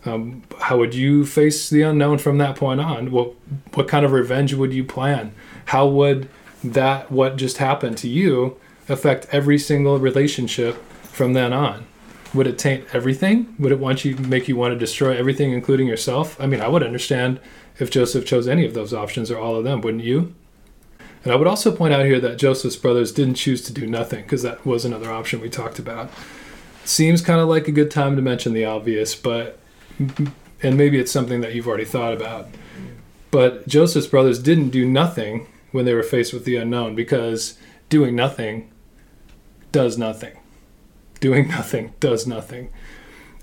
Um, 0.04 0.42
how 0.61 0.78
would 0.78 0.95
you 0.95 1.26
face 1.26 1.68
the 1.68 1.83
unknown 1.83 2.18
from 2.18 2.38
that 2.38 2.57
point 2.57 2.80
on? 2.80 3.11
What 3.11 3.35
what 3.75 3.88
kind 3.88 4.04
of 4.04 4.12
revenge 4.12 4.54
would 4.54 4.73
you 4.73 4.85
plan? 4.85 5.35
How 5.66 5.87
would 5.87 6.28
that 6.62 7.11
what 7.11 7.37
just 7.37 7.59
happened 7.59 7.99
to 7.99 8.09
you 8.09 8.57
affect 8.88 9.26
every 9.30 9.59
single 9.59 9.99
relationship 9.99 10.76
from 11.02 11.33
then 11.33 11.52
on? 11.52 11.87
Would 12.35 12.47
it 12.47 12.59
taint 12.59 12.87
everything? 12.92 13.54
Would 13.59 13.73
it 13.73 13.78
want 13.78 14.04
you 14.04 14.16
make 14.16 14.49
you 14.49 14.57
want 14.57 14.73
to 14.73 14.78
destroy 14.78 15.16
everything, 15.16 15.52
including 15.52 15.87
yourself? 15.87 16.38
I 16.40 16.47
mean, 16.47 16.61
I 16.61 16.68
would 16.68 16.83
understand 16.83 17.40
if 17.78 17.90
Joseph 17.90 18.26
chose 18.26 18.47
any 18.47 18.66
of 18.66 18.75
those 18.75 18.92
options 18.92 19.30
or 19.30 19.38
all 19.38 19.57
of 19.57 19.64
them, 19.64 19.80
wouldn't 19.80 20.04
you? 20.04 20.35
And 21.25 21.33
I 21.33 21.37
would 21.37 21.47
also 21.47 21.75
point 21.75 21.95
out 21.95 22.04
here 22.04 22.21
that 22.21 22.38
Joseph's 22.38 22.76
brothers 22.76 23.12
didn't 23.12 23.35
choose 23.35 23.62
to 23.62 23.73
do 23.73 23.87
nothing 23.87 24.23
because 24.23 24.42
that 24.42 24.64
was 24.64 24.85
another 24.85 25.11
option 25.11 25.40
we 25.40 25.49
talked 25.49 25.78
about. 25.78 26.11
Seems 26.85 27.23
kind 27.23 27.40
of 27.40 27.49
like 27.49 27.68
a 27.68 27.73
good 27.73 27.90
time 27.90 28.16
to 28.16 28.23
mention 28.23 28.52
the 28.52 28.64
obvious, 28.64 29.14
but 29.14 29.59
and 30.62 30.76
maybe 30.76 30.99
it's 30.99 31.12
something 31.12 31.40
that 31.40 31.54
you've 31.54 31.68
already 31.68 31.85
thought 31.85 32.12
about. 32.12 32.49
But 33.30 33.68
Joseph's 33.68 34.07
brothers 34.07 34.38
didn't 34.38 34.71
do 34.71 34.87
nothing 34.87 35.47
when 35.73 35.85
they 35.85 35.95
were 35.95 36.02
faced 36.02 36.33
with 36.33 36.45
the 36.45 36.57
unknown 36.57 36.95
because 36.95 37.59
doing 37.88 38.16
nothing 38.16 38.71
does 39.72 39.98
nothing. 39.98 40.38
Doing 41.20 41.48
nothing 41.58 41.94
does 42.00 42.26
nothing. 42.26 42.70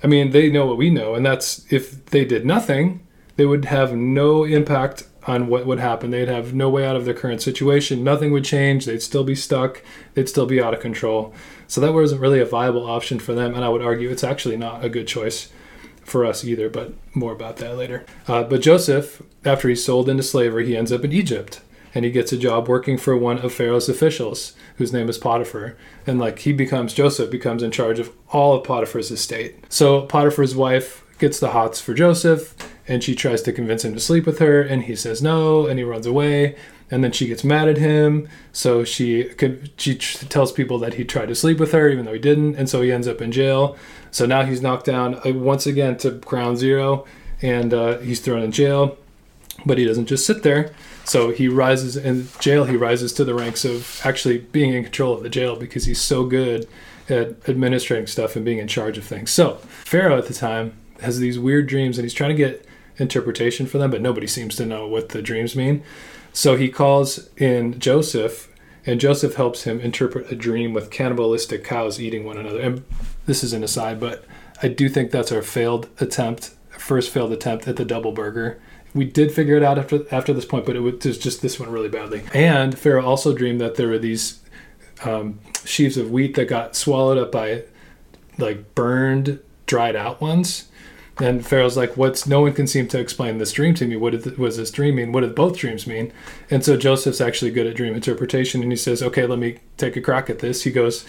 I 0.03 0.07
mean, 0.07 0.31
they 0.31 0.49
know 0.49 0.65
what 0.65 0.77
we 0.77 0.89
know, 0.89 1.15
and 1.15 1.25
that's 1.25 1.71
if 1.71 2.05
they 2.07 2.25
did 2.25 2.45
nothing, 2.45 3.05
they 3.37 3.45
would 3.45 3.65
have 3.65 3.95
no 3.95 4.43
impact 4.43 5.07
on 5.27 5.47
what 5.47 5.65
would 5.65 5.79
happen. 5.79 6.11
They'd 6.11 6.27
have 6.27 6.53
no 6.53 6.69
way 6.69 6.85
out 6.85 6.95
of 6.95 7.05
their 7.05 7.13
current 7.13 7.41
situation. 7.41 8.03
Nothing 8.03 8.31
would 8.31 8.45
change. 8.45 8.85
They'd 8.85 9.01
still 9.01 9.23
be 9.23 9.35
stuck. 9.35 9.81
They'd 10.13 10.29
still 10.29 10.45
be 10.45 10.61
out 10.61 10.73
of 10.73 10.79
control. 10.79 11.33
So 11.67 11.81
that 11.81 11.93
wasn't 11.93 12.21
really 12.21 12.39
a 12.39 12.45
viable 12.45 12.85
option 12.85 13.19
for 13.19 13.33
them. 13.33 13.55
And 13.55 13.65
I 13.65 13.69
would 13.69 13.81
argue 13.81 14.09
it's 14.09 14.23
actually 14.23 14.57
not 14.57 14.85
a 14.85 14.89
good 14.89 15.07
choice 15.07 15.49
for 16.03 16.23
us 16.25 16.43
either, 16.45 16.69
but 16.69 16.93
more 17.15 17.33
about 17.33 17.57
that 17.57 17.75
later. 17.75 18.05
Uh, 18.27 18.43
but 18.43 18.61
Joseph, 18.61 19.23
after 19.43 19.67
he's 19.67 19.83
sold 19.83 20.07
into 20.07 20.21
slavery, 20.21 20.67
he 20.67 20.77
ends 20.77 20.91
up 20.91 21.03
in 21.03 21.11
Egypt 21.11 21.61
and 21.95 22.03
he 22.03 22.11
gets 22.11 22.33
a 22.33 22.37
job 22.37 22.67
working 22.67 22.97
for 22.97 23.17
one 23.17 23.39
of 23.39 23.53
Pharaoh's 23.53 23.87
officials, 23.87 24.51
whose 24.75 24.91
name 24.91 25.07
is 25.07 25.17
Potiphar. 25.17 25.77
And 26.05 26.19
like 26.19 26.39
he 26.39 26.51
becomes, 26.51 26.93
Joseph 26.93 27.31
becomes 27.31 27.63
in 27.63 27.71
charge 27.71 27.99
of 27.99 28.11
all 28.29 28.53
of 28.53 28.65
Potiphar's 28.65 29.09
estate. 29.09 29.63
So 29.69 30.01
Potiphar's 30.01 30.55
wife 30.55 31.03
gets 31.17 31.39
the 31.39 31.51
hots 31.51 31.79
for 31.79 31.93
Joseph 31.93 32.53
and 32.85 33.01
she 33.01 33.15
tries 33.15 33.41
to 33.43 33.53
convince 33.53 33.85
him 33.85 33.93
to 33.93 33.99
sleep 34.01 34.25
with 34.25 34.39
her 34.39 34.61
and 34.61 34.83
he 34.83 34.95
says 34.95 35.21
no 35.21 35.65
and 35.65 35.79
he 35.79 35.85
runs 35.85 36.05
away. 36.05 36.57
And 36.91 37.03
then 37.03 37.13
she 37.13 37.27
gets 37.27 37.43
mad 37.43 37.69
at 37.69 37.77
him. 37.77 38.27
So 38.51 38.83
she 38.83 39.31
she 39.77 39.95
tells 39.95 40.51
people 40.51 40.77
that 40.79 40.95
he 40.95 41.05
tried 41.05 41.29
to 41.29 41.35
sleep 41.35 41.59
with 41.59 41.71
her 41.71 41.89
even 41.89 42.05
though 42.05 42.13
he 42.13 42.19
didn't. 42.19 42.55
And 42.55 42.69
so 42.69 42.81
he 42.81 42.91
ends 42.91 43.07
up 43.07 43.21
in 43.21 43.31
jail. 43.31 43.77
So 44.11 44.25
now 44.25 44.43
he's 44.43 44.61
knocked 44.61 44.85
down 44.85 45.15
uh, 45.25 45.31
once 45.33 45.65
again 45.65 45.97
to 45.99 46.11
ground 46.11 46.57
zero 46.57 47.05
and 47.41 47.73
uh, 47.73 47.99
he's 47.99 48.19
thrown 48.19 48.43
in 48.43 48.51
jail. 48.51 48.97
But 49.65 49.77
he 49.77 49.85
doesn't 49.85 50.07
just 50.07 50.27
sit 50.27 50.43
there 50.43 50.73
so 51.05 51.31
he 51.31 51.47
rises 51.47 51.95
in 51.95 52.27
jail 52.39 52.65
he 52.65 52.75
rises 52.75 53.13
to 53.13 53.23
the 53.23 53.33
ranks 53.33 53.63
of 53.63 54.01
actually 54.03 54.39
being 54.39 54.73
in 54.73 54.83
control 54.83 55.13
of 55.13 55.23
the 55.23 55.29
jail 55.29 55.55
because 55.55 55.85
he's 55.85 56.01
so 56.01 56.25
good 56.25 56.67
at 57.07 57.35
administrating 57.47 58.07
stuff 58.07 58.35
and 58.35 58.43
being 58.43 58.57
in 58.57 58.67
charge 58.67 58.97
of 58.97 59.03
things 59.03 59.31
so 59.31 59.55
pharaoh 59.83 60.17
at 60.17 60.27
the 60.27 60.33
time 60.33 60.75
has 61.01 61.19
these 61.19 61.37
weird 61.37 61.67
dreams 61.67 61.97
and 61.97 62.05
he's 62.05 62.13
trying 62.13 62.29
to 62.29 62.35
get 62.35 62.65
interpretation 62.97 63.65
for 63.65 63.77
them, 63.77 63.91
but 63.91 64.01
nobody 64.01 64.27
seems 64.27 64.55
to 64.55 64.65
know 64.65 64.87
what 64.87 65.09
the 65.09 65.21
dreams 65.21 65.55
mean. 65.55 65.83
So 66.33 66.55
he 66.55 66.69
calls 66.69 67.29
in 67.37 67.79
Joseph, 67.79 68.51
and 68.85 68.99
Joseph 68.99 69.35
helps 69.35 69.63
him 69.63 69.79
interpret 69.79 70.31
a 70.31 70.35
dream 70.35 70.73
with 70.73 70.91
cannibalistic 70.91 71.63
cows 71.63 71.99
eating 71.99 72.23
one 72.25 72.37
another. 72.37 72.59
And 72.59 72.83
this 73.25 73.43
is 73.43 73.53
an 73.53 73.63
aside, 73.63 73.99
but 73.99 74.25
I 74.61 74.67
do 74.67 74.89
think 74.89 75.11
that's 75.11 75.31
our 75.31 75.41
failed 75.41 75.89
attempt, 75.99 76.53
first 76.69 77.09
failed 77.09 77.31
attempt 77.31 77.67
at 77.67 77.77
the 77.77 77.85
double 77.85 78.11
burger. 78.11 78.59
We 78.95 79.05
did 79.05 79.31
figure 79.31 79.55
it 79.55 79.61
out 79.61 79.77
after 79.77 80.05
after 80.11 80.33
this 80.33 80.45
point, 80.45 80.65
but 80.65 80.75
it 80.75 80.79
was 80.79 81.17
just 81.19 81.41
this 81.43 81.59
one 81.59 81.69
really 81.69 81.89
badly. 81.89 82.23
And 82.33 82.77
Pharaoh 82.77 83.05
also 83.05 83.35
dreamed 83.35 83.61
that 83.61 83.75
there 83.75 83.89
were 83.89 83.99
these 83.99 84.39
um, 85.03 85.39
sheaves 85.63 85.97
of 85.97 86.09
wheat 86.09 86.35
that 86.35 86.45
got 86.45 86.75
swallowed 86.75 87.19
up 87.19 87.31
by 87.31 87.63
like 88.39 88.73
burned, 88.73 89.39
dried 89.67 89.95
out 89.95 90.21
ones 90.21 90.69
and 91.19 91.45
Pharaoh's 91.45 91.77
like, 91.77 91.95
"What's? 91.95 92.27
No 92.27 92.41
one 92.41 92.53
can 92.53 92.67
seem 92.67 92.87
to 92.89 92.99
explain 92.99 93.37
this 93.37 93.53
dream 93.53 93.73
to 93.75 93.87
me. 93.87 93.95
What 93.95 94.37
was 94.37 94.57
this 94.57 94.71
dream 94.71 94.95
mean? 94.95 95.11
What 95.11 95.21
did 95.21 95.35
both 95.35 95.57
dreams 95.57 95.87
mean?" 95.87 96.11
And 96.49 96.63
so 96.63 96.75
Joseph's 96.75 97.21
actually 97.21 97.51
good 97.51 97.67
at 97.67 97.75
dream 97.75 97.95
interpretation, 97.95 98.61
and 98.61 98.71
he 98.71 98.75
says, 98.75 99.01
"Okay, 99.01 99.25
let 99.25 99.39
me 99.39 99.59
take 99.77 99.95
a 99.95 100.01
crack 100.01 100.29
at 100.29 100.39
this." 100.39 100.63
He 100.63 100.71
goes, 100.71 101.05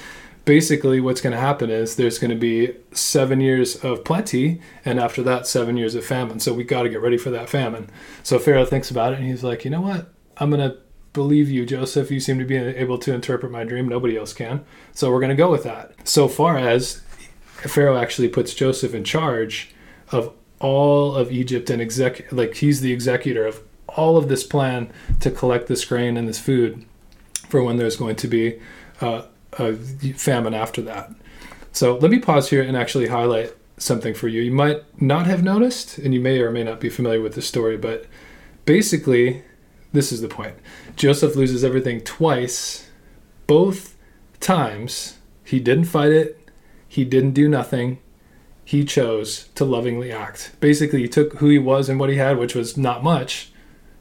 "Basically, 0.46 0.98
what's 0.98 1.20
going 1.20 1.34
to 1.34 1.38
happen 1.40 1.68
is 1.68 1.96
there's 1.96 2.18
going 2.18 2.30
to 2.30 2.36
be 2.36 2.72
seven 2.92 3.40
years 3.42 3.76
of 3.84 4.02
plenty, 4.02 4.62
and 4.82 4.98
after 4.98 5.22
that, 5.24 5.46
seven 5.46 5.76
years 5.76 5.94
of 5.94 6.06
famine. 6.06 6.40
So 6.40 6.54
we 6.54 6.64
got 6.64 6.84
to 6.84 6.88
get 6.88 7.02
ready 7.02 7.18
for 7.18 7.28
that 7.28 7.50
famine." 7.50 7.90
So 8.22 8.38
Pharaoh 8.38 8.64
thinks 8.64 8.90
about 8.90 9.12
it, 9.12 9.18
and 9.18 9.28
he's 9.28 9.44
like, 9.44 9.66
"You 9.66 9.70
know 9.70 9.82
what? 9.82 10.10
I'm 10.38 10.48
going 10.48 10.70
to." 10.70 10.78
Believe 11.12 11.48
you, 11.48 11.64
Joseph. 11.64 12.10
You 12.10 12.20
seem 12.20 12.38
to 12.40 12.44
be 12.44 12.56
able 12.56 12.98
to 12.98 13.14
interpret 13.14 13.50
my 13.50 13.64
dream. 13.64 13.88
Nobody 13.88 14.18
else 14.18 14.34
can. 14.34 14.66
So 14.92 15.10
we're 15.10 15.20
going 15.20 15.30
to 15.30 15.34
go 15.34 15.50
with 15.50 15.62
that. 15.62 15.94
So 16.06 16.28
far 16.28 16.58
as 16.58 17.00
Pharaoh 17.56 17.96
actually 17.96 18.28
puts 18.28 18.52
Joseph 18.52 18.92
in 18.92 19.02
charge, 19.02 19.74
of 20.12 20.34
all 20.58 21.14
of 21.14 21.30
Egypt 21.30 21.70
and 21.70 21.82
exec 21.82 22.30
like 22.32 22.54
he's 22.56 22.80
the 22.80 22.92
executor 22.92 23.46
of 23.46 23.62
all 23.88 24.16
of 24.16 24.28
this 24.28 24.44
plan 24.44 24.92
to 25.20 25.30
collect 25.30 25.68
this 25.68 25.84
grain 25.84 26.16
and 26.16 26.28
this 26.28 26.38
food 26.38 26.84
for 27.48 27.62
when 27.62 27.76
there's 27.76 27.96
going 27.96 28.16
to 28.16 28.28
be 28.28 28.58
uh, 29.00 29.22
a 29.58 29.74
famine 29.74 30.54
after 30.54 30.82
that. 30.82 31.12
So 31.72 31.96
let 31.98 32.10
me 32.10 32.18
pause 32.18 32.50
here 32.50 32.62
and 32.62 32.76
actually 32.76 33.08
highlight 33.08 33.54
something 33.76 34.14
for 34.14 34.28
you. 34.28 34.40
You 34.40 34.52
might 34.52 34.82
not 35.00 35.26
have 35.26 35.42
noticed, 35.42 35.98
and 35.98 36.14
you 36.14 36.20
may 36.20 36.40
or 36.40 36.50
may 36.50 36.64
not 36.64 36.80
be 36.80 36.88
familiar 36.88 37.20
with 37.20 37.34
the 37.34 37.42
story, 37.42 37.76
but 37.76 38.06
basically, 38.64 39.42
this 39.92 40.12
is 40.12 40.20
the 40.20 40.28
point. 40.28 40.56
Joseph 40.96 41.36
loses 41.36 41.64
everything 41.64 42.00
twice. 42.00 42.88
Both 43.46 43.96
times, 44.40 45.18
he 45.44 45.60
didn't 45.60 45.84
fight 45.84 46.12
it, 46.12 46.48
he 46.88 47.04
didn't 47.04 47.32
do 47.32 47.48
nothing, 47.48 47.98
he 48.64 48.84
chose 48.84 49.48
to 49.54 49.64
lovingly 49.64 50.10
act. 50.10 50.52
Basically, 50.60 51.02
he 51.02 51.08
took 51.08 51.34
who 51.34 51.48
he 51.48 51.58
was 51.58 51.88
and 51.88 52.00
what 52.00 52.10
he 52.10 52.16
had, 52.16 52.38
which 52.38 52.54
was 52.54 52.76
not 52.76 53.04
much, 53.04 53.52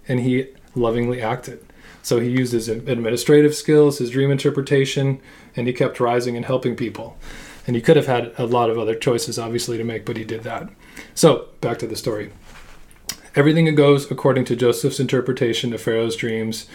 and 0.07 0.21
he 0.21 0.47
lovingly 0.73 1.21
acted. 1.21 1.63
So 2.05 2.19
he 2.19 2.29
used 2.29 2.53
his 2.53 2.69
administrative 2.69 3.55
skills, 3.55 3.97
his 3.97 4.11
dream 4.11 4.29
interpretation, 4.29 5.19
and 5.55 5.65
he 5.65 5.73
kept 5.73 5.99
rising 5.99 6.35
and 6.35 6.45
helping 6.45 6.75
people. 6.75 7.17
And 7.65 7.75
he 7.75 7.81
could 7.81 7.95
have 7.95 8.05
had 8.05 8.31
a 8.37 8.45
lot 8.45 8.69
of 8.69 8.77
other 8.77 8.93
choices, 8.93 9.39
obviously, 9.39 9.79
to 9.79 9.83
make, 9.83 10.05
but 10.05 10.15
he 10.15 10.23
did 10.23 10.43
that. 10.43 10.69
So, 11.15 11.49
back 11.61 11.79
to 11.79 11.87
the 11.87 11.95
story. 11.95 12.31
Everything 13.33 13.73
goes 13.73 14.11
according 14.11 14.45
to 14.45 14.55
Joseph's 14.55 14.99
interpretation 14.99 15.73
of 15.73 15.81
Pharaoh's 15.81 16.15
dreams. 16.15 16.67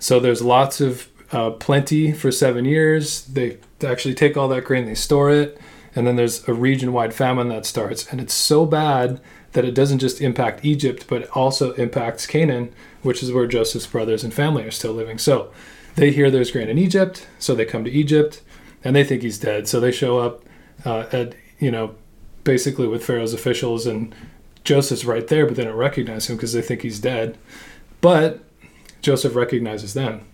So, 0.00 0.18
there's 0.18 0.42
lots 0.42 0.80
of 0.80 1.08
uh, 1.30 1.50
plenty 1.52 2.10
for 2.10 2.32
seven 2.32 2.64
years. 2.64 3.24
They 3.26 3.58
actually 3.86 4.14
take 4.14 4.36
all 4.36 4.48
that 4.48 4.64
grain, 4.64 4.86
they 4.86 4.96
store 4.96 5.30
it 5.30 5.60
and 5.94 6.06
then 6.06 6.16
there's 6.16 6.46
a 6.48 6.54
region 6.54 6.92
wide 6.92 7.14
famine 7.14 7.48
that 7.48 7.66
starts. 7.66 8.10
And 8.10 8.20
it's 8.20 8.34
so 8.34 8.64
bad 8.64 9.20
that 9.52 9.64
it 9.64 9.74
doesn't 9.74 9.98
just 9.98 10.20
impact 10.20 10.64
Egypt, 10.64 11.06
but 11.08 11.28
also 11.30 11.72
impacts 11.74 12.26
Canaan, 12.26 12.72
which 13.02 13.22
is 13.22 13.32
where 13.32 13.46
Joseph's 13.46 13.86
brothers 13.86 14.24
and 14.24 14.32
family 14.32 14.64
are 14.64 14.70
still 14.70 14.92
living. 14.92 15.18
So 15.18 15.50
they 15.94 16.10
hear 16.10 16.30
there's 16.30 16.50
grain 16.50 16.68
in 16.68 16.78
Egypt, 16.78 17.26
so 17.38 17.54
they 17.54 17.64
come 17.64 17.84
to 17.84 17.90
Egypt 17.90 18.42
and 18.82 18.96
they 18.96 19.04
think 19.04 19.22
he's 19.22 19.38
dead. 19.38 19.68
So 19.68 19.78
they 19.78 19.92
show 19.92 20.18
up 20.18 20.42
uh, 20.84 21.06
at, 21.12 21.34
you 21.58 21.70
know, 21.70 21.94
basically 22.44 22.88
with 22.88 23.04
Pharaoh's 23.04 23.34
officials 23.34 23.86
and 23.86 24.14
Joseph's 24.64 25.04
right 25.04 25.26
there, 25.26 25.46
but 25.46 25.56
they 25.56 25.64
don't 25.64 25.76
recognize 25.76 26.28
him 26.28 26.36
because 26.36 26.52
they 26.52 26.62
think 26.62 26.82
he's 26.82 26.98
dead. 26.98 27.36
But 28.00 28.40
Joseph 29.02 29.34
recognizes 29.34 29.94
them 29.94 30.26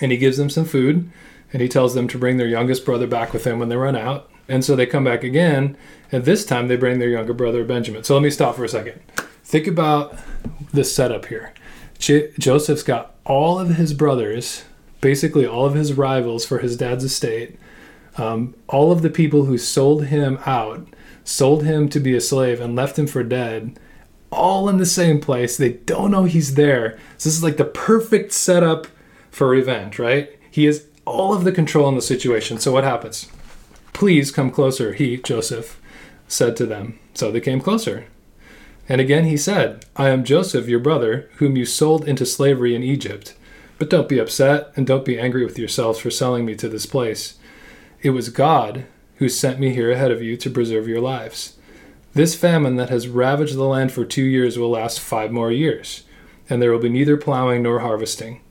and 0.00 0.10
he 0.10 0.18
gives 0.18 0.36
them 0.36 0.50
some 0.50 0.64
food 0.64 1.10
and 1.52 1.62
he 1.62 1.68
tells 1.68 1.94
them 1.94 2.08
to 2.08 2.18
bring 2.18 2.36
their 2.36 2.46
youngest 2.46 2.84
brother 2.84 3.06
back 3.06 3.32
with 3.32 3.44
them 3.44 3.58
when 3.58 3.68
they 3.68 3.76
run 3.76 3.96
out 3.96 4.30
and 4.48 4.64
so 4.64 4.74
they 4.74 4.86
come 4.86 5.04
back 5.04 5.22
again, 5.22 5.76
and 6.10 6.24
this 6.24 6.44
time 6.44 6.68
they 6.68 6.76
bring 6.76 6.98
their 6.98 7.08
younger 7.08 7.34
brother 7.34 7.64
Benjamin. 7.64 8.04
So 8.04 8.14
let 8.14 8.22
me 8.22 8.30
stop 8.30 8.56
for 8.56 8.64
a 8.64 8.68
second. 8.68 9.00
Think 9.44 9.66
about 9.66 10.18
the 10.72 10.84
setup 10.84 11.26
here. 11.26 11.52
J- 11.98 12.32
Joseph's 12.38 12.82
got 12.82 13.14
all 13.24 13.58
of 13.58 13.76
his 13.76 13.92
brothers, 13.94 14.64
basically 15.00 15.46
all 15.46 15.66
of 15.66 15.74
his 15.74 15.92
rivals 15.92 16.46
for 16.46 16.58
his 16.58 16.76
dad's 16.76 17.04
estate, 17.04 17.58
um, 18.16 18.54
all 18.68 18.90
of 18.90 19.02
the 19.02 19.10
people 19.10 19.44
who 19.44 19.58
sold 19.58 20.06
him 20.06 20.38
out, 20.44 20.86
sold 21.24 21.64
him 21.64 21.88
to 21.88 22.00
be 22.00 22.14
a 22.14 22.20
slave, 22.20 22.60
and 22.60 22.74
left 22.74 22.98
him 22.98 23.06
for 23.06 23.22
dead, 23.22 23.78
all 24.30 24.68
in 24.68 24.78
the 24.78 24.86
same 24.86 25.20
place. 25.20 25.56
They 25.56 25.72
don't 25.72 26.10
know 26.10 26.24
he's 26.24 26.54
there. 26.54 26.98
So 27.16 27.28
this 27.28 27.36
is 27.36 27.42
like 27.42 27.56
the 27.56 27.64
perfect 27.64 28.32
setup 28.32 28.86
for 29.30 29.48
revenge, 29.48 29.98
right? 29.98 30.30
He 30.50 30.64
has 30.64 30.86
all 31.04 31.32
of 31.32 31.44
the 31.44 31.52
control 31.52 31.88
in 31.88 31.94
the 31.94 32.02
situation. 32.02 32.58
So 32.58 32.72
what 32.72 32.84
happens? 32.84 33.30
Please 33.98 34.30
come 34.30 34.52
closer, 34.52 34.92
he, 34.92 35.16
Joseph, 35.16 35.80
said 36.28 36.56
to 36.56 36.66
them. 36.66 37.00
So 37.14 37.32
they 37.32 37.40
came 37.40 37.60
closer. 37.60 38.06
And 38.88 39.00
again 39.00 39.24
he 39.24 39.36
said, 39.36 39.86
I 39.96 40.10
am 40.10 40.22
Joseph, 40.22 40.68
your 40.68 40.78
brother, 40.78 41.28
whom 41.38 41.56
you 41.56 41.66
sold 41.66 42.06
into 42.06 42.24
slavery 42.24 42.76
in 42.76 42.84
Egypt. 42.84 43.34
But 43.76 43.90
don't 43.90 44.08
be 44.08 44.20
upset, 44.20 44.70
and 44.76 44.86
don't 44.86 45.04
be 45.04 45.18
angry 45.18 45.44
with 45.44 45.58
yourselves 45.58 45.98
for 45.98 46.12
selling 46.12 46.44
me 46.46 46.54
to 46.54 46.68
this 46.68 46.86
place. 46.86 47.38
It 48.00 48.10
was 48.10 48.28
God 48.28 48.86
who 49.16 49.28
sent 49.28 49.58
me 49.58 49.74
here 49.74 49.90
ahead 49.90 50.12
of 50.12 50.22
you 50.22 50.36
to 50.36 50.48
preserve 50.48 50.86
your 50.86 51.00
lives. 51.00 51.58
This 52.14 52.36
famine 52.36 52.76
that 52.76 52.90
has 52.90 53.08
ravaged 53.08 53.56
the 53.56 53.64
land 53.64 53.90
for 53.90 54.04
two 54.04 54.22
years 54.22 54.56
will 54.56 54.70
last 54.70 55.00
five 55.00 55.32
more 55.32 55.50
years, 55.50 56.04
and 56.48 56.62
there 56.62 56.70
will 56.70 56.78
be 56.78 56.88
neither 56.88 57.16
plowing 57.16 57.64
nor 57.64 57.80
harvesting. 57.80 58.42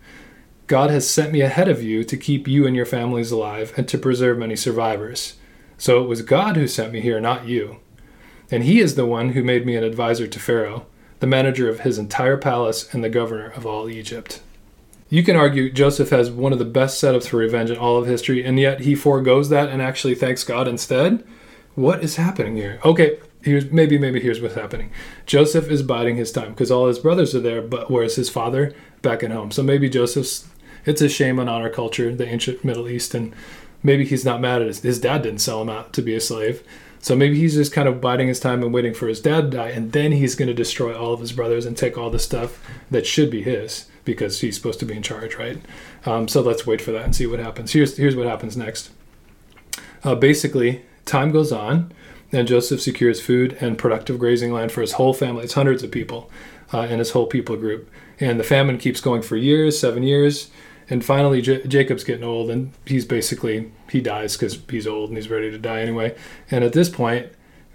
God 0.68 0.90
has 0.90 1.10
sent 1.10 1.32
me 1.32 1.42
ahead 1.42 1.70
of 1.70 1.82
you 1.82 2.04
to 2.04 2.18
keep 2.18 2.48
you 2.48 2.68
and 2.68 2.76
your 2.76 2.86
families 2.86 3.32
alive 3.32 3.74
and 3.78 3.88
to 3.88 3.98
preserve 3.98 4.38
many 4.38 4.56
survivors. 4.56 5.38
So 5.78 6.04
it 6.04 6.08
was 6.08 6.22
God 6.22 6.58
who 6.58 6.68
sent 6.68 6.92
me 6.92 7.00
here, 7.00 7.22
not 7.22 7.48
you. 7.48 7.78
And 8.52 8.64
he 8.64 8.80
is 8.80 8.96
the 8.96 9.06
one 9.06 9.30
who 9.30 9.44
made 9.44 9.66
me 9.66 9.76
an 9.76 9.84
advisor 9.84 10.28
to 10.28 10.40
Pharaoh, 10.40 10.86
the 11.20 11.28
manager 11.28 11.70
of 11.70 11.82
his 11.82 11.98
entire 11.98 12.38
palace 12.38 12.94
and 12.94 13.04
the 13.04 13.10
governor 13.10 13.50
of 13.50 13.66
all 13.66 13.90
Egypt. 13.90 14.42
You 15.10 15.24
can 15.24 15.38
argue 15.38 15.72
Joseph 15.72 16.10
has 16.10 16.30
one 16.30 16.52
of 16.52 16.60
the 16.60 16.66
best 16.66 17.02
setups 17.02 17.30
for 17.30 17.38
revenge 17.38 17.70
in 17.70 17.78
all 17.78 17.98
of 17.98 18.08
history, 18.08 18.44
and 18.44 18.60
yet 18.60 18.82
he 18.82 18.94
foregoes 18.94 19.48
that 19.50 19.70
and 19.70 19.82
actually 19.82 20.16
thanks 20.16 20.44
God 20.44 20.68
instead. 20.68 21.26
What 21.76 22.04
is 22.04 22.18
happening 22.18 22.58
here? 22.58 22.80
Okay, 22.84 23.20
here's 23.42 23.72
maybe 23.72 23.98
maybe 23.98 24.20
here's 24.20 24.42
what's 24.42 24.56
happening. 24.56 24.92
Joseph 25.26 25.70
is 25.70 25.82
biding 25.82 26.18
his 26.18 26.32
time 26.32 26.50
because 26.50 26.72
all 26.72 26.88
his 26.88 27.00
brothers 27.00 27.34
are 27.34 27.40
there, 27.40 27.62
but 27.62 27.90
where's 27.90 28.18
his 28.18 28.30
father 28.30 28.74
back 29.02 29.24
at 29.24 29.32
home? 29.32 29.52
So 29.52 29.64
maybe 29.64 29.90
Joseph's. 29.90 30.48
It's 30.88 31.02
a 31.02 31.10
shame 31.10 31.38
on 31.40 31.48
our 31.50 31.70
culture, 31.70 32.16
the 32.16 32.28
ancient 32.28 32.66
Middle 32.66 32.90
East, 32.90 33.14
and 33.14 33.36
maybe 33.84 34.06
he's 34.06 34.26
not 34.26 34.42
mad 34.42 34.62
at 34.62 34.68
his, 34.68 34.80
his 34.80 35.00
dad 35.00 35.22
didn't 35.22 35.42
sell 35.42 35.62
him 35.62 35.70
out 35.70 35.94
to 35.94 36.02
be 36.02 36.16
a 36.16 36.22
slave. 36.22 36.64
So 37.00 37.16
maybe 37.16 37.38
he's 37.38 37.54
just 37.56 37.74
kind 37.74 37.88
of 37.88 38.02
biding 38.02 38.28
his 38.28 38.40
time 38.40 38.64
and 38.64 38.74
waiting 38.74 38.94
for 38.94 39.08
his 39.08 39.22
dad 39.22 39.52
to 39.52 39.58
die, 39.58 39.70
and 39.70 39.92
then 39.92 40.14
he's 40.14 40.34
going 40.34 40.48
to 40.48 40.54
destroy 40.54 40.98
all 40.98 41.14
of 41.14 41.20
his 41.20 41.32
brothers 41.32 41.66
and 41.66 41.78
take 41.78 41.98
all 41.98 42.10
the 42.10 42.20
stuff 42.20 42.60
that 42.90 43.06
should 43.06 43.30
be 43.30 43.44
his 43.44 43.86
because 44.04 44.40
he's 44.40 44.56
supposed 44.56 44.80
to 44.80 44.86
be 44.86 44.96
in 44.96 45.04
charge, 45.04 45.36
right? 45.36 45.62
Um, 46.06 46.28
so 46.28 46.42
let's 46.42 46.66
wait 46.66 46.82
for 46.82 46.92
that 46.94 47.04
and 47.04 47.16
see 47.16 47.28
what 47.28 47.40
happens. 47.40 47.74
Here's 47.74 47.98
here's 47.98 48.16
what 48.16 48.26
happens 48.26 48.58
next. 48.58 48.90
Uh, 50.04 50.16
basically, 50.16 50.84
time 51.06 51.32
goes 51.32 51.52
on, 51.52 51.92
and 52.32 52.48
Joseph 52.48 52.82
secures 52.82 53.22
food 53.22 53.58
and 53.60 53.78
productive 53.78 54.20
grazing 54.20 54.52
land 54.54 54.72
for 54.72 54.82
his 54.82 54.94
whole 54.94 55.14
family. 55.14 55.44
It's 55.44 55.54
hundreds 55.54 55.84
of 55.84 55.92
people 55.92 56.32
uh, 56.74 56.82
and 56.82 57.00
his 57.00 57.12
whole 57.12 57.28
people 57.28 57.56
group. 57.56 57.90
And 58.20 58.40
the 58.40 58.44
famine 58.44 58.78
keeps 58.78 59.02
going 59.02 59.22
for 59.22 59.36
years, 59.36 59.78
seven 59.80 60.04
years. 60.04 60.50
And 60.90 61.04
finally, 61.04 61.42
J- 61.42 61.66
Jacob's 61.68 62.04
getting 62.04 62.24
old, 62.24 62.50
and 62.50 62.72
he's 62.86 63.06
basically 63.06 63.72
he 63.90 64.02
dies 64.02 64.38
because 64.38 64.60
he's 64.70 64.88
old 64.88 65.10
and 65.10 65.18
he's 65.18 65.30
ready 65.30 65.52
to 65.52 65.58
die 65.58 65.82
anyway. 65.82 66.16
And 66.50 66.64
at 66.64 66.74
this 66.74 66.90
point, 66.90 67.32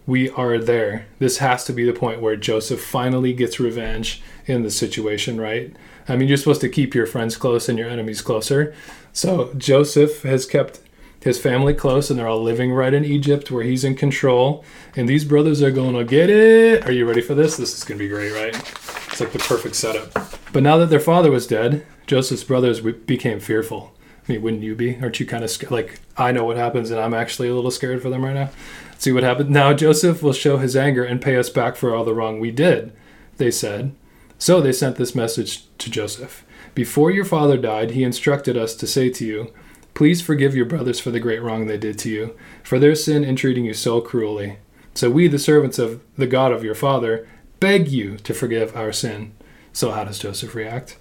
we 0.06 0.30
are 0.30 0.58
there. 0.58 1.06
This 1.18 1.38
has 1.38 1.64
to 1.64 1.72
be 1.72 1.84
the 1.84 1.92
point 1.92 2.20
where 2.20 2.36
Joseph 2.36 2.82
finally 2.82 3.32
gets 3.32 3.60
revenge 3.60 4.22
in 4.46 4.62
the 4.62 4.70
situation, 4.70 5.40
right? 5.40 5.74
I 6.08 6.16
mean, 6.16 6.28
you're 6.28 6.36
supposed 6.36 6.60
to 6.62 6.68
keep 6.68 6.94
your 6.94 7.06
friends 7.06 7.36
close 7.36 7.68
and 7.68 7.78
your 7.78 7.88
enemies 7.88 8.22
closer. 8.22 8.74
So 9.12 9.52
Joseph 9.54 10.22
has 10.22 10.46
kept 10.46 10.80
his 11.20 11.38
family 11.38 11.74
close, 11.74 12.10
and 12.10 12.18
they're 12.18 12.26
all 12.26 12.42
living 12.42 12.72
right 12.72 12.92
in 12.92 13.04
Egypt 13.04 13.50
where 13.50 13.62
he's 13.62 13.84
in 13.84 13.94
control. 13.94 14.64
And 14.96 15.08
these 15.08 15.24
brothers 15.24 15.62
are 15.62 15.70
going 15.70 15.94
to 15.94 16.04
get 16.04 16.30
it. 16.30 16.84
Are 16.84 16.92
you 16.92 17.06
ready 17.06 17.20
for 17.20 17.34
this? 17.34 17.56
This 17.56 17.76
is 17.76 17.84
going 17.84 17.98
to 17.98 18.04
be 18.04 18.08
great, 18.08 18.32
right? 18.32 18.56
It's 18.56 19.20
like 19.20 19.32
the 19.32 19.38
perfect 19.38 19.76
setup. 19.76 20.41
But 20.52 20.62
now 20.62 20.76
that 20.78 20.90
their 20.90 21.00
father 21.00 21.30
was 21.30 21.46
dead, 21.46 21.86
Joseph's 22.06 22.44
brothers 22.44 22.80
became 22.80 23.40
fearful. 23.40 23.94
I 24.28 24.32
mean, 24.32 24.42
wouldn't 24.42 24.62
you 24.62 24.74
be? 24.74 24.98
Aren't 25.00 25.18
you 25.18 25.26
kind 25.26 25.42
of 25.42 25.50
scared? 25.50 25.72
Like, 25.72 26.00
I 26.16 26.30
know 26.30 26.44
what 26.44 26.56
happens, 26.56 26.90
and 26.90 27.00
I'm 27.00 27.14
actually 27.14 27.48
a 27.48 27.54
little 27.54 27.70
scared 27.70 28.02
for 28.02 28.10
them 28.10 28.24
right 28.24 28.34
now. 28.34 28.50
Let's 28.90 29.02
see 29.02 29.12
what 29.12 29.24
happens. 29.24 29.50
Now, 29.50 29.72
Joseph 29.72 30.22
will 30.22 30.32
show 30.32 30.58
his 30.58 30.76
anger 30.76 31.04
and 31.04 31.20
pay 31.20 31.36
us 31.36 31.50
back 31.50 31.74
for 31.74 31.94
all 31.94 32.04
the 32.04 32.14
wrong 32.14 32.38
we 32.38 32.50
did, 32.50 32.92
they 33.38 33.50
said. 33.50 33.94
So 34.38 34.60
they 34.60 34.72
sent 34.72 34.96
this 34.96 35.14
message 35.14 35.64
to 35.78 35.90
Joseph 35.90 36.44
Before 36.74 37.10
your 37.10 37.24
father 37.24 37.56
died, 37.56 37.92
he 37.92 38.04
instructed 38.04 38.56
us 38.56 38.74
to 38.76 38.86
say 38.86 39.08
to 39.10 39.24
you, 39.24 39.52
Please 39.94 40.22
forgive 40.22 40.54
your 40.56 40.64
brothers 40.64 41.00
for 41.00 41.10
the 41.10 41.20
great 41.20 41.42
wrong 41.42 41.66
they 41.66 41.78
did 41.78 41.98
to 42.00 42.10
you, 42.10 42.36
for 42.62 42.78
their 42.78 42.94
sin 42.94 43.24
in 43.24 43.36
treating 43.36 43.64
you 43.64 43.74
so 43.74 44.00
cruelly. 44.00 44.58
So 44.94 45.10
we, 45.10 45.28
the 45.28 45.38
servants 45.38 45.78
of 45.78 46.02
the 46.16 46.26
God 46.26 46.52
of 46.52 46.64
your 46.64 46.74
father, 46.74 47.28
beg 47.60 47.88
you 47.88 48.16
to 48.18 48.34
forgive 48.34 48.76
our 48.76 48.92
sin. 48.92 49.32
So, 49.72 49.90
how 49.90 50.04
does 50.04 50.18
Joseph 50.18 50.54
react? 50.54 50.96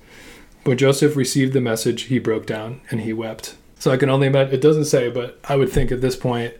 When 0.64 0.78
Joseph 0.78 1.16
received 1.16 1.54
the 1.54 1.62
message, 1.62 2.04
he 2.04 2.20
broke 2.20 2.46
down 2.46 2.82
and 2.90 3.02
he 3.02 3.14
wept. 3.14 3.56
So, 3.80 3.92
I 3.92 3.98
can 3.98 4.10
only 4.10 4.28
imagine, 4.28 4.54
it 4.54 4.62
doesn't 4.62 4.86
say, 4.86 5.10
but 5.10 5.40
I 5.44 5.56
would 5.56 5.72
think 5.72 5.92
at 5.92 6.02
this 6.02 6.16
point, 6.16 6.54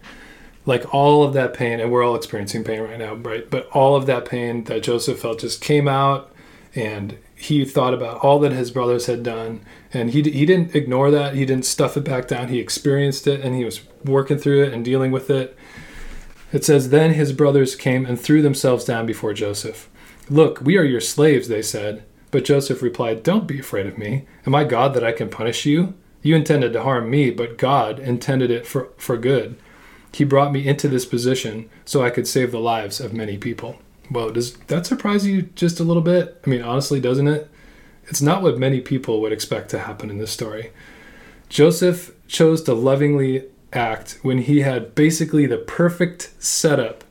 like 0.66 0.94
all 0.94 1.24
of 1.24 1.34
that 1.34 1.54
pain, 1.54 1.80
and 1.80 1.92
we're 1.92 2.04
all 2.04 2.16
experiencing 2.16 2.64
pain 2.64 2.82
right 2.82 3.00
now, 3.00 3.16
right? 3.16 3.50
But 3.50 3.68
all 3.70 3.96
of 3.96 4.06
that 4.06 4.26
pain 4.26 4.66
that 4.66 4.84
Joseph 4.84 5.20
felt 5.20 5.40
just 5.40 5.62
came 5.62 5.88
out 5.88 6.32
and 6.76 7.18
he 7.36 7.66
thought 7.66 7.94
about 7.94 8.20
all 8.20 8.40
that 8.40 8.52
his 8.52 8.72
brothers 8.72 9.08
had 9.08 9.24
done 9.24 9.62
and 9.94 10.12
he, 10.12 10.22
he 10.22 10.46
didn't 10.46 10.76
ignore 10.76 11.12
that 11.12 11.34
he 11.34 11.46
didn't 11.46 11.66
stuff 11.66 11.98
it 11.98 12.04
back 12.04 12.28
down 12.28 12.48
he 12.48 12.60
experienced 12.60 13.28
it 13.28 13.42
and 13.42 13.56
he 13.56 13.66
was 13.66 13.82
working 14.06 14.38
through 14.38 14.64
it 14.64 14.74
and 14.74 14.86
dealing 14.86 15.12
with 15.12 15.30
it 15.30 15.58
it 16.54 16.64
says 16.64 16.90
then 16.90 17.14
his 17.14 17.34
brothers 17.34 17.76
came 17.76 18.06
and 18.06 18.20
threw 18.20 18.42
themselves 18.42 18.86
down 18.86 19.06
before 19.06 19.34
joseph 19.34 19.90
look 20.32 20.62
we 20.62 20.78
are 20.78 20.84
your 20.84 21.02
slaves 21.02 21.48
they 21.48 21.62
said 21.62 22.04
but 22.32 22.46
joseph 22.46 22.82
replied 22.82 23.24
don't 23.24 23.48
be 23.48 23.60
afraid 23.60 23.86
of 23.86 23.98
me 23.98 24.26
am 24.46 24.56
i 24.56 24.64
god 24.64 24.94
that 24.94 25.04
i 25.04 25.12
can 25.12 25.30
punish 25.30 25.66
you 25.66 25.94
you 26.24 26.36
intended 26.36 26.74
to 26.74 26.84
harm 26.84 27.10
me 27.10 27.30
but 27.30 27.58
god 27.58 28.00
intended 28.00 28.50
it 28.50 28.66
for, 28.66 28.90
for 28.98 29.18
good 29.18 29.56
he 30.14 30.24
brought 30.24 30.52
me 30.52 30.68
into 30.68 30.88
this 30.88 31.06
position 31.06 31.70
so 31.86 32.04
i 32.04 32.10
could 32.10 32.28
save 32.28 32.52
the 32.52 32.60
lives 32.60 33.00
of 33.00 33.14
many 33.14 33.38
people 33.38 33.78
well, 34.12 34.30
does 34.30 34.58
that 34.68 34.86
surprise 34.86 35.26
you 35.26 35.44
just 35.44 35.80
a 35.80 35.86
little 35.86 36.02
bit? 36.02 36.42
I 36.46 36.50
mean, 36.50 36.62
honestly, 36.62 37.00
doesn't 37.00 37.30
it? 37.30 37.50
It's 38.08 38.22
not 38.22 38.42
what 38.42 38.60
many 38.60 38.82
people 38.82 39.22
would 39.22 39.32
expect 39.32 39.70
to 39.70 39.80
happen 39.80 40.10
in 40.10 40.18
this 40.18 40.32
story. 40.32 40.72
Joseph 41.48 42.12
chose 42.28 42.62
to 42.64 42.74
lovingly 42.74 43.46
act 43.72 44.20
when 44.22 44.40
he 44.40 44.62
had 44.62 44.96
basically 44.96 45.46
the 45.46 45.58
perfect 45.58 46.34
setup 46.40 47.06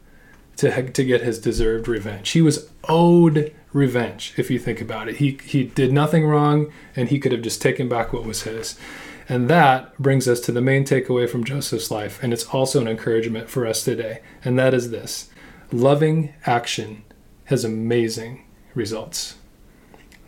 to, 0.60 0.90
to 0.90 1.04
get 1.04 1.22
his 1.22 1.38
deserved 1.38 1.88
revenge. 1.88 2.30
He 2.30 2.42
was 2.42 2.70
owed 2.86 3.54
revenge, 3.72 4.34
if 4.36 4.50
you 4.50 4.58
think 4.58 4.80
about 4.80 5.08
it. 5.08 5.16
He, 5.16 5.38
he 5.42 5.64
did 5.64 5.90
nothing 5.90 6.26
wrong, 6.26 6.70
and 6.94 7.08
he 7.08 7.18
could 7.18 7.32
have 7.32 7.40
just 7.40 7.62
taken 7.62 7.88
back 7.88 8.12
what 8.12 8.24
was 8.24 8.42
his. 8.42 8.78
And 9.26 9.48
that 9.48 9.96
brings 9.98 10.28
us 10.28 10.38
to 10.40 10.52
the 10.52 10.60
main 10.60 10.84
takeaway 10.84 11.28
from 11.30 11.44
Joseph's 11.44 11.90
life, 11.90 12.22
and 12.22 12.32
it's 12.32 12.44
also 12.46 12.80
an 12.80 12.88
encouragement 12.88 13.48
for 13.48 13.66
us 13.66 13.82
today, 13.82 14.20
and 14.44 14.58
that 14.58 14.74
is 14.74 14.90
this 14.90 15.30
loving 15.72 16.34
action 16.44 17.04
has 17.44 17.64
amazing 17.64 18.44
results. 18.74 19.36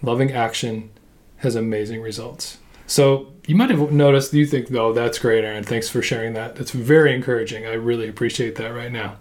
Loving 0.01 0.33
action 0.33 0.90
has 1.38 1.57
amazing 1.57 2.01
results. 2.01 2.59
So 2.87 3.33
you 3.47 3.55
might 3.55 3.71
have 3.71 3.92
noticed, 3.92 4.33
you 4.33 4.47
think, 4.47 4.73
oh, 4.73 4.92
that's 4.92 5.18
great, 5.18 5.45
Aaron. 5.45 5.64
Thanks 5.64 5.88
for 5.88 6.01
sharing 6.01 6.33
that. 6.35 6.57
That's 6.57 6.71
very 6.71 7.14
encouraging. 7.14 7.66
I 7.66 7.73
really 7.73 8.09
appreciate 8.09 8.55
that 8.57 8.68
right 8.68 8.92
now. 8.92 9.16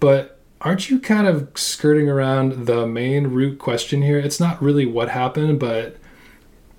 But 0.00 0.35
aren't 0.60 0.90
you 0.90 0.98
kind 0.98 1.26
of 1.26 1.48
skirting 1.54 2.08
around 2.08 2.66
the 2.66 2.86
main 2.86 3.28
root 3.28 3.58
question 3.58 4.02
here? 4.02 4.18
It's 4.18 4.40
not 4.40 4.62
really 4.62 4.86
what 4.86 5.08
happened, 5.08 5.60
but 5.60 5.96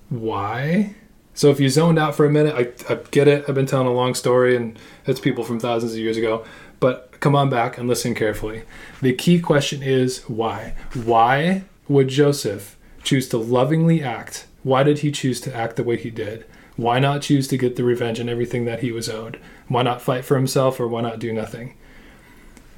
why? 0.09 0.95
So 1.33 1.49
if 1.51 1.59
you 1.59 1.69
zoned 1.69 1.99
out 1.99 2.15
for 2.15 2.25
a 2.25 2.31
minute, 2.31 2.55
I, 2.55 2.93
I 2.93 2.97
get 3.11 3.27
it. 3.27 3.45
I've 3.47 3.55
been 3.55 3.67
telling 3.67 3.87
a 3.87 3.93
long 3.93 4.15
story, 4.15 4.55
and 4.55 4.77
it's 5.05 5.19
people 5.19 5.43
from 5.43 5.59
thousands 5.59 5.93
of 5.93 5.99
years 5.99 6.17
ago. 6.17 6.43
But 6.79 7.19
come 7.19 7.35
on 7.35 7.49
back 7.49 7.77
and 7.77 7.87
listen 7.87 8.15
carefully. 8.15 8.63
The 9.01 9.13
key 9.13 9.39
question 9.39 9.83
is 9.83 10.21
why? 10.27 10.75
Why 10.93 11.63
would 11.87 12.07
Joseph 12.07 12.77
choose 13.03 13.29
to 13.29 13.37
lovingly 13.37 14.01
act? 14.01 14.47
Why 14.63 14.83
did 14.83 14.99
he 14.99 15.11
choose 15.11 15.39
to 15.41 15.55
act 15.55 15.75
the 15.75 15.83
way 15.83 15.97
he 15.97 16.09
did? 16.09 16.45
Why 16.75 16.99
not 16.99 17.21
choose 17.23 17.47
to 17.49 17.57
get 17.57 17.75
the 17.75 17.83
revenge 17.83 18.19
and 18.19 18.29
everything 18.29 18.65
that 18.65 18.81
he 18.81 18.91
was 18.91 19.09
owed? 19.09 19.39
Why 19.67 19.81
not 19.81 20.01
fight 20.01 20.25
for 20.25 20.35
himself 20.35 20.79
or 20.79 20.87
why 20.87 21.01
not 21.01 21.19
do 21.19 21.33
nothing? 21.33 21.75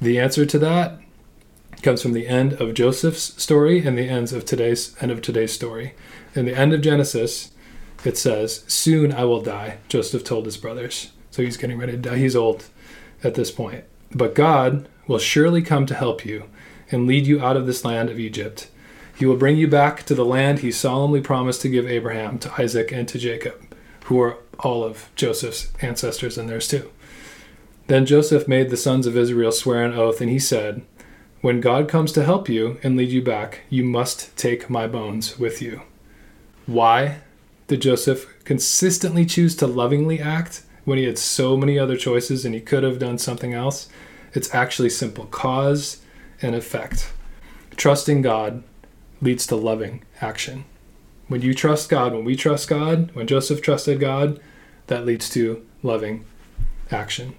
The 0.00 0.18
answer 0.18 0.46
to 0.46 0.58
that 0.58 0.98
comes 1.82 2.02
from 2.02 2.12
the 2.12 2.26
end 2.26 2.54
of 2.54 2.74
Joseph's 2.74 3.42
story 3.42 3.86
and 3.86 3.96
the 3.98 4.08
ends 4.08 4.32
of 4.32 4.44
today's 4.44 4.94
end 5.00 5.12
of 5.12 5.22
today's 5.22 5.52
story. 5.52 5.94
In 6.34 6.46
the 6.46 6.56
end 6.56 6.72
of 6.72 6.80
Genesis, 6.80 7.50
it 8.04 8.16
says, 8.16 8.64
"Soon 8.66 9.12
I 9.12 9.24
will 9.24 9.42
die," 9.42 9.78
Joseph 9.88 10.24
told 10.24 10.46
his 10.46 10.56
brothers. 10.56 11.10
So 11.30 11.42
he's 11.42 11.56
getting 11.56 11.78
ready 11.78 11.92
to 11.92 11.98
die. 11.98 12.16
He's 12.16 12.34
old 12.34 12.64
at 13.22 13.34
this 13.34 13.50
point. 13.50 13.84
But 14.14 14.34
God 14.34 14.88
will 15.06 15.18
surely 15.18 15.62
come 15.62 15.86
to 15.86 15.94
help 15.94 16.24
you 16.24 16.44
and 16.90 17.06
lead 17.06 17.26
you 17.26 17.40
out 17.40 17.56
of 17.56 17.66
this 17.66 17.84
land 17.84 18.10
of 18.10 18.18
Egypt. 18.18 18.68
He 19.16 19.26
will 19.26 19.36
bring 19.36 19.58
you 19.58 19.68
back 19.68 20.04
to 20.06 20.14
the 20.14 20.24
land 20.24 20.60
he 20.60 20.72
solemnly 20.72 21.20
promised 21.20 21.60
to 21.62 21.68
give 21.68 21.86
Abraham, 21.86 22.38
to 22.38 22.52
Isaac, 22.58 22.90
and 22.90 23.06
to 23.08 23.18
Jacob, 23.18 23.54
who 24.04 24.18
are 24.20 24.38
all 24.58 24.82
of 24.82 25.08
Joseph's 25.14 25.68
ancestors 25.82 26.38
and 26.38 26.48
theirs 26.48 26.66
too. 26.66 26.90
Then 27.90 28.06
Joseph 28.06 28.46
made 28.46 28.70
the 28.70 28.76
sons 28.76 29.04
of 29.08 29.16
Israel 29.16 29.50
swear 29.50 29.82
an 29.82 29.94
oath, 29.94 30.20
and 30.20 30.30
he 30.30 30.38
said, 30.38 30.82
When 31.40 31.60
God 31.60 31.88
comes 31.88 32.12
to 32.12 32.22
help 32.22 32.48
you 32.48 32.78
and 32.84 32.96
lead 32.96 33.08
you 33.08 33.20
back, 33.20 33.62
you 33.68 33.82
must 33.82 34.36
take 34.36 34.70
my 34.70 34.86
bones 34.86 35.40
with 35.40 35.60
you. 35.60 35.82
Why 36.66 37.16
did 37.66 37.82
Joseph 37.82 38.32
consistently 38.44 39.26
choose 39.26 39.56
to 39.56 39.66
lovingly 39.66 40.20
act 40.20 40.62
when 40.84 40.98
he 40.98 41.04
had 41.04 41.18
so 41.18 41.56
many 41.56 41.80
other 41.80 41.96
choices 41.96 42.44
and 42.44 42.54
he 42.54 42.60
could 42.60 42.84
have 42.84 43.00
done 43.00 43.18
something 43.18 43.54
else. 43.54 43.88
It's 44.34 44.54
actually 44.54 44.90
simple 44.90 45.26
cause 45.26 46.00
and 46.40 46.54
effect. 46.54 47.12
Trusting 47.74 48.22
God 48.22 48.62
leads 49.20 49.48
to 49.48 49.56
loving 49.56 50.04
action. 50.20 50.64
When 51.26 51.42
you 51.42 51.54
trust 51.54 51.88
God, 51.88 52.12
when 52.12 52.24
we 52.24 52.36
trust 52.36 52.68
God, 52.68 53.10
when 53.16 53.26
Joseph 53.26 53.60
trusted 53.60 53.98
God, 53.98 54.40
that 54.86 55.04
leads 55.04 55.28
to 55.30 55.66
loving 55.82 56.24
action. 56.92 57.34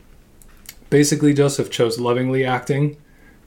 Basically, 0.91 1.33
Joseph 1.33 1.71
chose 1.71 1.99
lovingly 1.99 2.45
acting 2.45 2.97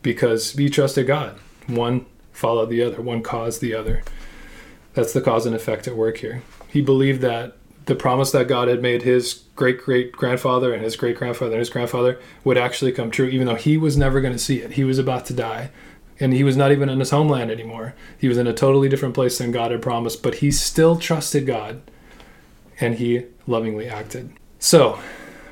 because 0.02 0.52
he 0.52 0.68
trusted 0.70 1.06
God. 1.06 1.38
One 1.68 2.06
followed 2.32 2.70
the 2.70 2.82
other, 2.82 3.00
one 3.00 3.22
caused 3.22 3.60
the 3.60 3.74
other. 3.74 4.02
That's 4.94 5.12
the 5.12 5.20
cause 5.20 5.44
and 5.44 5.54
effect 5.54 5.86
at 5.86 5.94
work 5.94 6.16
here. 6.18 6.42
He 6.68 6.80
believed 6.80 7.20
that 7.20 7.56
the 7.84 7.94
promise 7.94 8.30
that 8.30 8.48
God 8.48 8.68
had 8.68 8.80
made 8.80 9.02
his 9.02 9.44
great 9.56 9.78
great 9.82 10.10
grandfather 10.12 10.72
and 10.72 10.82
his 10.82 10.96
great 10.96 11.18
grandfather 11.18 11.52
and 11.52 11.58
his 11.58 11.68
grandfather 11.68 12.18
would 12.44 12.56
actually 12.56 12.92
come 12.92 13.10
true, 13.10 13.26
even 13.26 13.46
though 13.46 13.54
he 13.56 13.76
was 13.76 13.96
never 13.96 14.22
going 14.22 14.32
to 14.32 14.38
see 14.38 14.62
it. 14.62 14.72
He 14.72 14.84
was 14.84 14.98
about 14.98 15.26
to 15.26 15.34
die. 15.34 15.70
And 16.18 16.32
he 16.32 16.44
was 16.44 16.56
not 16.56 16.72
even 16.72 16.88
in 16.88 17.00
his 17.00 17.10
homeland 17.10 17.50
anymore. 17.50 17.94
He 18.16 18.28
was 18.28 18.38
in 18.38 18.46
a 18.46 18.54
totally 18.54 18.88
different 18.88 19.14
place 19.14 19.36
than 19.36 19.50
God 19.50 19.70
had 19.70 19.82
promised, 19.82 20.22
but 20.22 20.36
he 20.36 20.50
still 20.50 20.96
trusted 20.96 21.44
God 21.44 21.82
and 22.80 22.94
he 22.94 23.26
lovingly 23.46 23.86
acted. 23.86 24.30
So, 24.58 24.98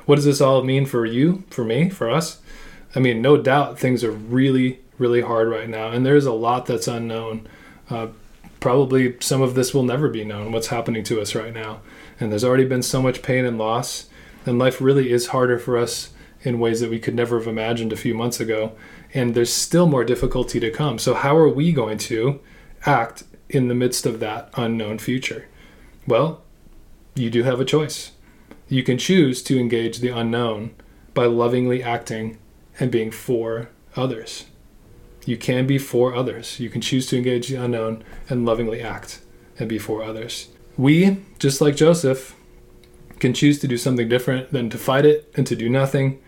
what 0.05 0.15
does 0.15 0.25
this 0.25 0.41
all 0.41 0.63
mean 0.63 0.85
for 0.85 1.05
you, 1.05 1.43
for 1.49 1.63
me, 1.63 1.89
for 1.89 2.09
us? 2.09 2.41
I 2.95 2.99
mean, 2.99 3.21
no 3.21 3.37
doubt 3.37 3.79
things 3.79 4.03
are 4.03 4.11
really, 4.11 4.79
really 4.97 5.21
hard 5.21 5.49
right 5.49 5.69
now, 5.69 5.89
and 5.89 6.05
there's 6.05 6.25
a 6.25 6.33
lot 6.33 6.65
that's 6.65 6.87
unknown. 6.87 7.47
Uh, 7.89 8.07
probably 8.59 9.15
some 9.19 9.41
of 9.41 9.55
this 9.55 9.73
will 9.73 9.83
never 9.83 10.07
be 10.07 10.23
known, 10.23 10.51
what's 10.51 10.67
happening 10.67 11.03
to 11.03 11.19
us 11.19 11.35
right 11.35 11.53
now. 11.53 11.81
And 12.19 12.31
there's 12.31 12.43
already 12.43 12.65
been 12.65 12.83
so 12.83 13.01
much 13.01 13.21
pain 13.21 13.45
and 13.45 13.57
loss, 13.57 14.07
and 14.45 14.59
life 14.59 14.79
really 14.79 15.11
is 15.11 15.27
harder 15.27 15.57
for 15.57 15.77
us 15.77 16.11
in 16.43 16.59
ways 16.59 16.79
that 16.81 16.89
we 16.89 16.99
could 16.99 17.15
never 17.15 17.39
have 17.39 17.47
imagined 17.47 17.91
a 17.91 17.97
few 17.97 18.13
months 18.13 18.39
ago. 18.39 18.73
And 19.13 19.33
there's 19.33 19.53
still 19.53 19.87
more 19.87 20.03
difficulty 20.03 20.59
to 20.59 20.71
come. 20.71 20.99
So, 20.99 21.13
how 21.13 21.35
are 21.35 21.49
we 21.49 21.71
going 21.71 21.97
to 21.99 22.39
act 22.85 23.23
in 23.49 23.67
the 23.67 23.75
midst 23.75 24.05
of 24.05 24.19
that 24.19 24.49
unknown 24.55 24.97
future? 24.97 25.47
Well, 26.07 26.41
you 27.15 27.29
do 27.29 27.43
have 27.43 27.59
a 27.59 27.65
choice. 27.65 28.11
You 28.73 28.81
can 28.81 28.97
choose 28.97 29.43
to 29.43 29.59
engage 29.59 29.99
the 29.99 30.09
unknown 30.09 30.73
by 31.13 31.27
lovingly 31.27 31.83
acting 31.83 32.39
and 32.79 32.89
being 32.89 33.11
for 33.11 33.69
others. 33.95 34.47
You 35.27 35.37
can 35.37 35.67
be 35.67 35.77
for 35.77 36.15
others. 36.15 36.59
You 36.59 36.71
can 36.71 36.81
choose 36.81 37.05
to 37.07 37.17
engage 37.17 37.49
the 37.49 37.63
unknown 37.63 38.03
and 38.29 38.47
lovingly 38.47 38.81
act 38.81 39.21
and 39.59 39.69
be 39.69 39.77
for 39.77 40.01
others. 40.01 40.47
We, 40.75 41.23
just 41.37 41.61
like 41.61 41.75
Joseph, 41.75 42.35
can 43.19 43.35
choose 43.35 43.59
to 43.59 43.67
do 43.67 43.77
something 43.77 44.09
different 44.09 44.51
than 44.51 44.71
to 44.71 44.79
fight 44.79 45.05
it 45.05 45.31
and 45.35 45.45
to 45.45 45.55
do 45.55 45.69
nothing. 45.69 46.19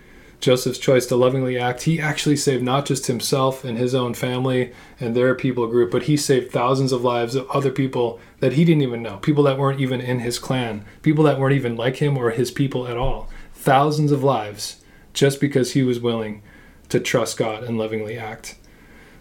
Joseph's 0.45 0.77
choice 0.77 1.08
to 1.08 1.15
lovingly 1.15 1.58
act, 1.58 1.81
he 1.84 1.99
actually 1.99 2.38
saved 2.38 2.63
not 2.63 2.86
just 2.86 3.08
himself 3.08 3.65
and 3.65 3.79
his 3.79 3.95
own 3.95 4.13
family 4.13 4.71
and 4.99 5.15
their 5.15 5.34
people 5.34 5.65
group, 5.65 5.89
but 5.89 6.03
he 6.03 6.15
saved 6.15 6.51
thousands 6.51 6.91
of 6.91 7.03
lives 7.03 7.34
of 7.34 7.49
other 7.49 7.71
people 7.71 8.19
that 8.41 8.53
he 8.53 8.63
didn't 8.63 8.84
even 8.84 9.01
know, 9.01 9.17
people 9.17 9.43
that 9.45 9.58
weren't 9.58 9.81
even 9.81 9.99
in 9.99 10.19
his 10.19 10.38
clan, 10.38 10.86
people 11.01 11.23
that 11.23 11.39
weren't 11.39 11.55
even 11.55 11.75
like 11.75 11.95
him 11.95 12.15
or 12.15 12.29
his 12.29 12.51
people 12.51 12.88
at 12.88 12.95
all. 12.95 13.27
Thousands 13.53 14.12
of 14.12 14.23
lives 14.23 14.84
just 15.13 15.41
because 15.41 15.71
he 15.71 15.81
was 15.81 15.99
willing 15.99 16.43
to 16.89 16.99
trust 16.99 17.38
God 17.38 17.63
and 17.63 17.79
lovingly 17.79 18.15
act. 18.15 18.53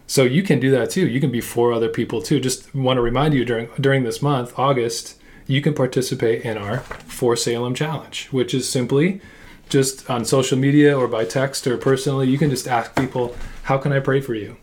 So 0.07 0.25
you 0.25 0.43
can 0.43 0.61
do 0.61 0.71
that 0.73 0.91
too. 0.91 1.09
You 1.09 1.21
can 1.21 1.33
be 1.33 1.41
for 1.41 1.73
other 1.73 1.89
people 1.89 2.21
too. 2.21 2.39
Just 2.39 2.75
want 2.75 2.99
to 2.99 3.01
remind 3.01 3.33
you 3.33 3.47
during 3.47 3.71
during 3.81 4.05
this 4.05 4.21
month, 4.21 4.53
August, 4.59 5.19
you 5.47 5.63
can 5.63 5.73
participate 5.73 6.43
in 6.43 6.59
our 6.59 6.81
For 6.81 7.35
Salem 7.35 7.75
Challenge, 7.75 8.27
which 8.27 8.53
is 8.53 8.69
simply 8.69 9.23
just 9.69 10.09
on 10.11 10.25
social 10.25 10.59
media 10.59 10.97
or 10.97 11.09
by 11.09 11.25
text 11.25 11.67
or 11.67 11.77
personally, 11.77 12.29
you 12.29 12.39
can 12.39 12.51
just 12.51 12.69
ask 12.69 12.95
people, 12.95 13.35
How 13.65 13.79
can 13.79 13.93
I 13.93 14.01
pray 14.01 14.21
for 14.21 14.35
you? 14.35 14.57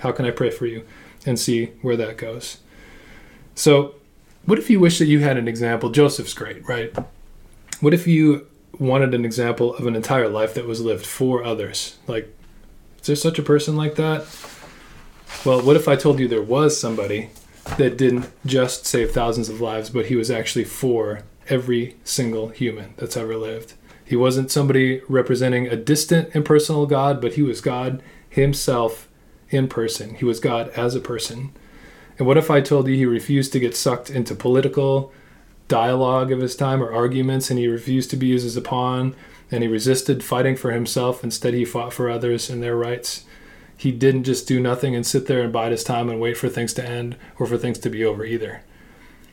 How 0.00 0.12
can 0.12 0.24
I 0.24 0.30
pray 0.30 0.50
for 0.50 0.66
you? 0.66 0.84
And 1.26 1.38
see 1.38 1.66
where 1.82 1.96
that 1.96 2.16
goes. 2.16 2.58
So, 3.54 3.96
what 4.44 4.58
if 4.58 4.70
you 4.70 4.80
wish 4.80 4.98
that 4.98 5.06
you 5.06 5.18
had 5.18 5.36
an 5.36 5.48
example? 5.48 5.90
Joseph's 5.90 6.32
great, 6.32 6.66
right? 6.68 6.96
What 7.80 7.92
if 7.92 8.06
you 8.06 8.46
wanted 8.78 9.14
an 9.14 9.24
example 9.24 9.74
of 9.74 9.86
an 9.86 9.96
entire 9.96 10.28
life 10.28 10.54
that 10.54 10.66
was 10.66 10.80
lived 10.80 11.04
for 11.04 11.44
others? 11.44 11.98
Like, 12.06 12.34
is 13.00 13.08
there 13.08 13.16
such 13.16 13.38
a 13.38 13.42
person 13.42 13.76
like 13.76 13.96
that? 13.96 14.26
Well, 15.44 15.60
what 15.62 15.76
if 15.76 15.88
I 15.88 15.96
told 15.96 16.18
you 16.18 16.28
there 16.28 16.42
was 16.42 16.80
somebody 16.80 17.30
that 17.76 17.98
didn't 17.98 18.30
just 18.46 18.86
save 18.86 19.10
thousands 19.10 19.48
of 19.48 19.60
lives, 19.60 19.90
but 19.90 20.06
he 20.06 20.16
was 20.16 20.30
actually 20.30 20.64
for 20.64 21.22
every 21.48 21.96
single 22.04 22.48
human 22.48 22.94
that's 22.96 23.16
ever 23.16 23.36
lived? 23.36 23.74
He 24.08 24.16
wasn't 24.16 24.50
somebody 24.50 25.02
representing 25.06 25.66
a 25.66 25.76
distant, 25.76 26.34
impersonal 26.34 26.86
God, 26.86 27.20
but 27.20 27.34
he 27.34 27.42
was 27.42 27.60
God 27.60 28.02
himself 28.30 29.06
in 29.50 29.68
person. 29.68 30.14
He 30.14 30.24
was 30.24 30.40
God 30.40 30.70
as 30.70 30.94
a 30.94 31.00
person. 31.00 31.52
And 32.16 32.26
what 32.26 32.38
if 32.38 32.50
I 32.50 32.62
told 32.62 32.88
you 32.88 32.96
he 32.96 33.04
refused 33.04 33.52
to 33.52 33.60
get 33.60 33.76
sucked 33.76 34.08
into 34.08 34.34
political 34.34 35.12
dialogue 35.68 36.32
of 36.32 36.40
his 36.40 36.56
time 36.56 36.82
or 36.82 36.90
arguments 36.90 37.50
and 37.50 37.58
he 37.58 37.68
refused 37.68 38.08
to 38.08 38.16
be 38.16 38.28
used 38.28 38.46
as 38.46 38.56
a 38.56 38.62
pawn 38.62 39.14
and 39.50 39.62
he 39.62 39.68
resisted 39.68 40.24
fighting 40.24 40.56
for 40.56 40.70
himself? 40.70 41.22
Instead, 41.22 41.52
he 41.52 41.66
fought 41.66 41.92
for 41.92 42.08
others 42.08 42.48
and 42.48 42.62
their 42.62 42.76
rights. 42.76 43.26
He 43.76 43.92
didn't 43.92 44.24
just 44.24 44.48
do 44.48 44.58
nothing 44.58 44.96
and 44.96 45.06
sit 45.06 45.26
there 45.26 45.42
and 45.42 45.52
bide 45.52 45.72
his 45.72 45.84
time 45.84 46.08
and 46.08 46.18
wait 46.18 46.38
for 46.38 46.48
things 46.48 46.72
to 46.74 46.88
end 46.88 47.14
or 47.38 47.46
for 47.46 47.58
things 47.58 47.78
to 47.80 47.90
be 47.90 48.06
over 48.06 48.24
either. 48.24 48.62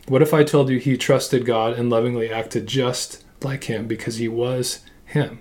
What 0.09 0.21
if 0.21 0.33
I 0.33 0.43
told 0.43 0.69
you 0.69 0.79
he 0.79 0.97
trusted 0.97 1.45
God 1.45 1.79
and 1.79 1.89
lovingly 1.89 2.29
acted 2.29 2.67
just 2.67 3.24
like 3.45 3.65
him 3.65 3.87
because 3.87 4.17
he 4.17 4.27
was 4.27 4.81
him? 5.05 5.39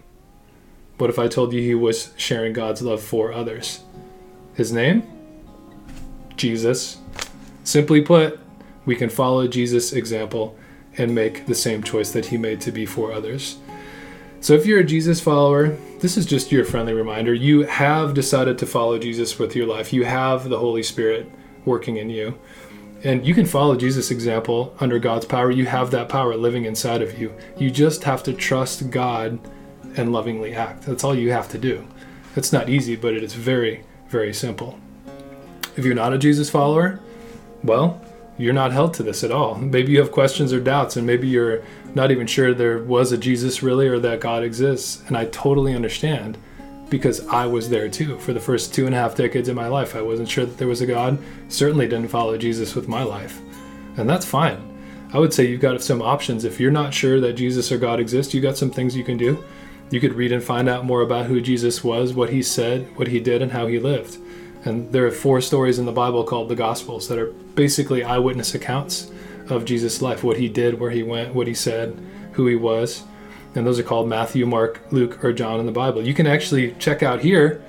What 0.98 1.10
if 1.10 1.18
I 1.18 1.26
told 1.26 1.52
you 1.52 1.60
he 1.60 1.74
was 1.74 2.12
sharing 2.16 2.52
God's 2.52 2.82
love 2.82 3.02
for 3.02 3.32
others? 3.32 3.82
His 4.54 4.72
name? 4.72 5.02
Jesus. 6.36 6.98
Simply 7.64 8.00
put, 8.00 8.38
we 8.86 8.94
can 8.94 9.10
follow 9.10 9.48
Jesus' 9.48 9.92
example 9.92 10.56
and 10.96 11.14
make 11.14 11.46
the 11.46 11.54
same 11.54 11.82
choice 11.82 12.12
that 12.12 12.26
he 12.26 12.36
made 12.36 12.60
to 12.60 12.70
be 12.70 12.86
for 12.86 13.12
others. 13.12 13.58
So, 14.40 14.52
if 14.52 14.66
you're 14.66 14.80
a 14.80 14.84
Jesus 14.84 15.20
follower, 15.20 15.76
this 16.00 16.16
is 16.16 16.26
just 16.26 16.52
your 16.52 16.64
friendly 16.64 16.92
reminder. 16.92 17.32
You 17.32 17.62
have 17.62 18.14
decided 18.14 18.58
to 18.58 18.66
follow 18.66 18.98
Jesus 18.98 19.38
with 19.38 19.56
your 19.56 19.66
life, 19.66 19.92
you 19.92 20.04
have 20.04 20.48
the 20.48 20.58
Holy 20.58 20.82
Spirit 20.82 21.30
working 21.64 21.96
in 21.96 22.10
you. 22.10 22.38
And 23.04 23.26
you 23.26 23.34
can 23.34 23.44
follow 23.44 23.76
Jesus' 23.76 24.10
example 24.10 24.74
under 24.80 24.98
God's 24.98 25.26
power. 25.26 25.50
You 25.50 25.66
have 25.66 25.90
that 25.90 26.08
power 26.08 26.34
living 26.36 26.64
inside 26.64 27.02
of 27.02 27.18
you. 27.18 27.34
You 27.58 27.70
just 27.70 28.02
have 28.04 28.22
to 28.22 28.32
trust 28.32 28.90
God 28.90 29.38
and 29.96 30.10
lovingly 30.10 30.54
act. 30.54 30.84
That's 30.84 31.04
all 31.04 31.14
you 31.14 31.30
have 31.30 31.48
to 31.50 31.58
do. 31.58 31.86
It's 32.34 32.52
not 32.52 32.70
easy, 32.70 32.96
but 32.96 33.12
it 33.12 33.22
is 33.22 33.34
very, 33.34 33.84
very 34.08 34.32
simple. 34.32 34.78
If 35.76 35.84
you're 35.84 35.94
not 35.94 36.14
a 36.14 36.18
Jesus 36.18 36.48
follower, 36.48 36.98
well, 37.62 38.00
you're 38.38 38.54
not 38.54 38.72
held 38.72 38.94
to 38.94 39.02
this 39.02 39.22
at 39.22 39.30
all. 39.30 39.54
Maybe 39.56 39.92
you 39.92 39.98
have 39.98 40.10
questions 40.10 40.52
or 40.52 40.58
doubts, 40.58 40.96
and 40.96 41.06
maybe 41.06 41.28
you're 41.28 41.62
not 41.94 42.10
even 42.10 42.26
sure 42.26 42.54
there 42.54 42.78
was 42.78 43.12
a 43.12 43.18
Jesus 43.18 43.62
really 43.62 43.86
or 43.86 43.98
that 43.98 44.20
God 44.20 44.42
exists. 44.42 45.02
And 45.06 45.16
I 45.16 45.26
totally 45.26 45.74
understand 45.74 46.38
because 46.94 47.26
I 47.26 47.44
was 47.44 47.68
there 47.68 47.88
too. 47.88 48.20
For 48.20 48.32
the 48.32 48.38
first 48.38 48.72
two 48.72 48.86
and 48.86 48.94
a 48.94 48.98
half 48.98 49.16
decades 49.16 49.48
of 49.48 49.56
my 49.56 49.66
life, 49.66 49.96
I 49.96 50.00
wasn't 50.00 50.28
sure 50.28 50.46
that 50.46 50.58
there 50.58 50.68
was 50.68 50.80
a 50.80 50.86
God. 50.86 51.18
Certainly 51.48 51.88
didn't 51.88 52.06
follow 52.06 52.38
Jesus 52.38 52.76
with 52.76 52.86
my 52.86 53.02
life. 53.02 53.40
And 53.96 54.08
that's 54.08 54.24
fine. 54.24 54.62
I 55.12 55.18
would 55.18 55.34
say 55.34 55.44
you've 55.44 55.60
got 55.60 55.82
some 55.82 56.00
options. 56.00 56.44
If 56.44 56.60
you're 56.60 56.70
not 56.70 56.94
sure 56.94 57.18
that 57.18 57.32
Jesus 57.32 57.72
or 57.72 57.78
God 57.78 57.98
exists, 57.98 58.32
you've 58.32 58.44
got 58.44 58.56
some 58.56 58.70
things 58.70 58.96
you 58.96 59.02
can 59.02 59.16
do. 59.16 59.42
You 59.90 59.98
could 59.98 60.14
read 60.14 60.30
and 60.30 60.40
find 60.40 60.68
out 60.68 60.84
more 60.84 61.00
about 61.00 61.26
who 61.26 61.40
Jesus 61.40 61.82
was, 61.82 62.14
what 62.14 62.30
he 62.30 62.44
said, 62.44 62.86
what 62.96 63.08
he 63.08 63.18
did, 63.18 63.42
and 63.42 63.50
how 63.50 63.66
he 63.66 63.80
lived. 63.80 64.16
And 64.64 64.92
there 64.92 65.04
are 65.04 65.10
four 65.10 65.40
stories 65.40 65.80
in 65.80 65.86
the 65.86 65.90
Bible 65.90 66.22
called 66.22 66.48
the 66.48 66.54
Gospels 66.54 67.08
that 67.08 67.18
are 67.18 67.32
basically 67.56 68.04
eyewitness 68.04 68.54
accounts 68.54 69.10
of 69.48 69.64
Jesus' 69.64 70.00
life 70.00 70.22
what 70.22 70.36
he 70.36 70.48
did, 70.48 70.78
where 70.78 70.92
he 70.92 71.02
went, 71.02 71.34
what 71.34 71.48
he 71.48 71.54
said, 71.54 71.98
who 72.34 72.46
he 72.46 72.54
was 72.54 73.02
and 73.54 73.66
those 73.66 73.78
are 73.78 73.84
called 73.84 74.08
Matthew, 74.08 74.46
Mark, 74.46 74.80
Luke, 74.90 75.24
or 75.24 75.32
John 75.32 75.60
in 75.60 75.66
the 75.66 75.72
Bible. 75.72 76.02
You 76.02 76.14
can 76.14 76.26
actually 76.26 76.72
check 76.78 77.02
out 77.02 77.20
here. 77.20 77.62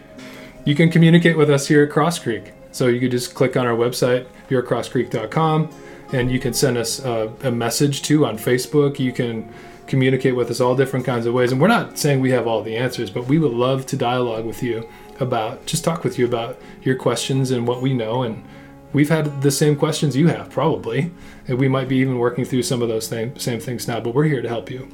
You 0.65 0.75
can 0.75 0.89
communicate 0.89 1.37
with 1.37 1.49
us 1.49 1.67
here 1.67 1.83
at 1.83 1.91
Crosscreek. 1.91 2.51
So 2.71 2.87
you 2.87 2.99
could 2.99 3.11
just 3.11 3.35
click 3.35 3.55
on 3.55 3.65
our 3.65 3.75
website, 3.75 4.27
yourcrosscreek.com, 4.49 5.69
and 6.11 6.31
you 6.31 6.39
can 6.39 6.53
send 6.53 6.77
us 6.77 6.99
a, 7.05 7.31
a 7.43 7.51
message 7.51 8.01
too 8.01 8.25
on 8.25 8.37
Facebook. 8.37 8.99
You 8.99 9.13
can 9.13 9.49
communicate 9.87 10.35
with 10.35 10.49
us 10.49 10.59
all 10.59 10.75
different 10.75 11.05
kinds 11.05 11.25
of 11.25 11.33
ways. 11.33 11.51
And 11.51 11.61
we're 11.61 11.67
not 11.67 11.97
saying 11.97 12.19
we 12.19 12.31
have 12.31 12.47
all 12.47 12.63
the 12.63 12.75
answers, 12.75 13.09
but 13.09 13.27
we 13.27 13.39
would 13.39 13.53
love 13.53 13.85
to 13.87 13.95
dialogue 13.95 14.45
with 14.45 14.63
you 14.63 14.89
about, 15.19 15.65
just 15.65 15.83
talk 15.83 16.03
with 16.03 16.19
you 16.19 16.25
about 16.25 16.59
your 16.81 16.95
questions 16.95 17.51
and 17.51 17.67
what 17.67 17.81
we 17.81 17.93
know. 17.93 18.23
And 18.23 18.43
we've 18.91 19.09
had 19.09 19.41
the 19.41 19.51
same 19.51 19.75
questions 19.75 20.15
you 20.15 20.27
have, 20.27 20.49
probably. 20.49 21.11
And 21.47 21.59
we 21.59 21.67
might 21.67 21.87
be 21.87 21.97
even 21.97 22.17
working 22.17 22.43
through 22.43 22.63
some 22.63 22.81
of 22.81 22.89
those 22.89 23.07
same, 23.07 23.37
same 23.37 23.59
things 23.59 23.87
now, 23.87 23.99
but 23.99 24.13
we're 24.13 24.25
here 24.25 24.41
to 24.41 24.49
help 24.49 24.69
you. 24.71 24.89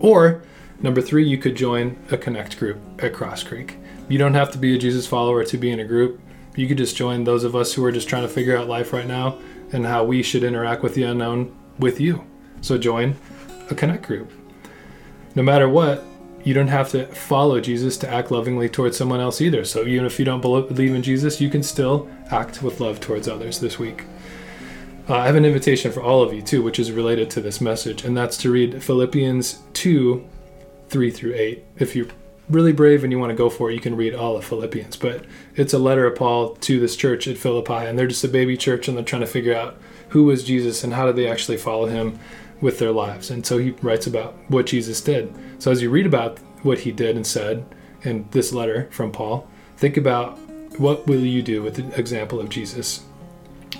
Or 0.00 0.42
number 0.80 1.00
three, 1.00 1.26
you 1.26 1.38
could 1.38 1.56
join 1.56 1.96
a 2.10 2.16
Connect 2.16 2.58
group 2.58 2.78
at 2.98 3.12
Crosscreek. 3.12 3.76
You 4.08 4.18
don't 4.18 4.34
have 4.34 4.50
to 4.52 4.58
be 4.58 4.74
a 4.74 4.78
Jesus 4.78 5.06
follower 5.06 5.44
to 5.44 5.58
be 5.58 5.70
in 5.70 5.80
a 5.80 5.84
group. 5.84 6.20
You 6.54 6.68
could 6.68 6.78
just 6.78 6.96
join 6.96 7.24
those 7.24 7.44
of 7.44 7.56
us 7.56 7.72
who 7.74 7.84
are 7.84 7.92
just 7.92 8.08
trying 8.08 8.22
to 8.22 8.28
figure 8.28 8.56
out 8.56 8.68
life 8.68 8.92
right 8.92 9.06
now 9.06 9.38
and 9.72 9.84
how 9.84 10.04
we 10.04 10.22
should 10.22 10.44
interact 10.44 10.82
with 10.82 10.94
the 10.94 11.02
unknown 11.02 11.54
with 11.78 12.00
you. 12.00 12.24
So 12.60 12.78
join 12.78 13.16
a 13.70 13.74
Connect 13.74 14.06
group. 14.06 14.30
No 15.34 15.42
matter 15.42 15.68
what, 15.68 16.04
you 16.44 16.54
don't 16.54 16.68
have 16.68 16.90
to 16.90 17.06
follow 17.06 17.60
Jesus 17.60 17.96
to 17.98 18.08
act 18.08 18.30
lovingly 18.30 18.68
towards 18.68 18.96
someone 18.96 19.18
else 19.18 19.40
either. 19.40 19.64
So 19.64 19.84
even 19.84 20.06
if 20.06 20.18
you 20.18 20.24
don't 20.24 20.40
believe 20.40 20.94
in 20.94 21.02
Jesus, 21.02 21.40
you 21.40 21.50
can 21.50 21.62
still 21.62 22.08
act 22.30 22.62
with 22.62 22.78
love 22.80 23.00
towards 23.00 23.26
others 23.26 23.58
this 23.58 23.78
week. 23.78 24.04
Uh, 25.08 25.14
I 25.14 25.26
have 25.26 25.36
an 25.36 25.44
invitation 25.44 25.92
for 25.92 26.02
all 26.02 26.20
of 26.20 26.34
you 26.34 26.42
too, 26.42 26.62
which 26.62 26.80
is 26.80 26.90
related 26.90 27.30
to 27.30 27.40
this 27.40 27.60
message, 27.60 28.04
and 28.04 28.16
that's 28.16 28.36
to 28.38 28.50
read 28.50 28.82
Philippians 28.82 29.60
2 29.72 30.26
3 30.88 31.10
through 31.12 31.34
8. 31.34 31.64
If 31.78 31.94
you're 31.94 32.08
really 32.48 32.72
brave 32.72 33.04
and 33.04 33.12
you 33.12 33.18
want 33.20 33.30
to 33.30 33.36
go 33.36 33.48
for 33.48 33.70
it, 33.70 33.74
you 33.74 33.80
can 33.80 33.96
read 33.96 34.16
all 34.16 34.36
of 34.36 34.44
Philippians. 34.44 34.96
But 34.96 35.24
it's 35.54 35.72
a 35.72 35.78
letter 35.78 36.06
of 36.06 36.16
Paul 36.16 36.56
to 36.56 36.80
this 36.80 36.96
church 36.96 37.28
at 37.28 37.38
Philippi, 37.38 37.86
and 37.86 37.96
they're 37.96 38.08
just 38.08 38.24
a 38.24 38.28
baby 38.28 38.56
church, 38.56 38.88
and 38.88 38.96
they're 38.96 39.04
trying 39.04 39.20
to 39.20 39.28
figure 39.28 39.54
out 39.54 39.76
who 40.08 40.24
was 40.24 40.42
Jesus 40.42 40.82
and 40.82 40.92
how 40.92 41.06
did 41.06 41.14
they 41.14 41.28
actually 41.28 41.58
follow 41.58 41.86
him 41.86 42.18
with 42.60 42.80
their 42.80 42.92
lives. 42.92 43.30
And 43.30 43.46
so 43.46 43.58
he 43.58 43.70
writes 43.82 44.08
about 44.08 44.34
what 44.48 44.66
Jesus 44.66 45.00
did. 45.00 45.32
So 45.60 45.70
as 45.70 45.82
you 45.82 45.90
read 45.90 46.06
about 46.06 46.38
what 46.62 46.80
he 46.80 46.90
did 46.90 47.14
and 47.14 47.26
said 47.26 47.64
in 48.02 48.26
this 48.32 48.52
letter 48.52 48.88
from 48.90 49.12
Paul, 49.12 49.48
think 49.76 49.96
about 49.96 50.36
what 50.80 51.06
will 51.06 51.20
you 51.20 51.42
do 51.42 51.62
with 51.62 51.76
the 51.76 51.96
example 51.98 52.40
of 52.40 52.48
Jesus 52.48 53.04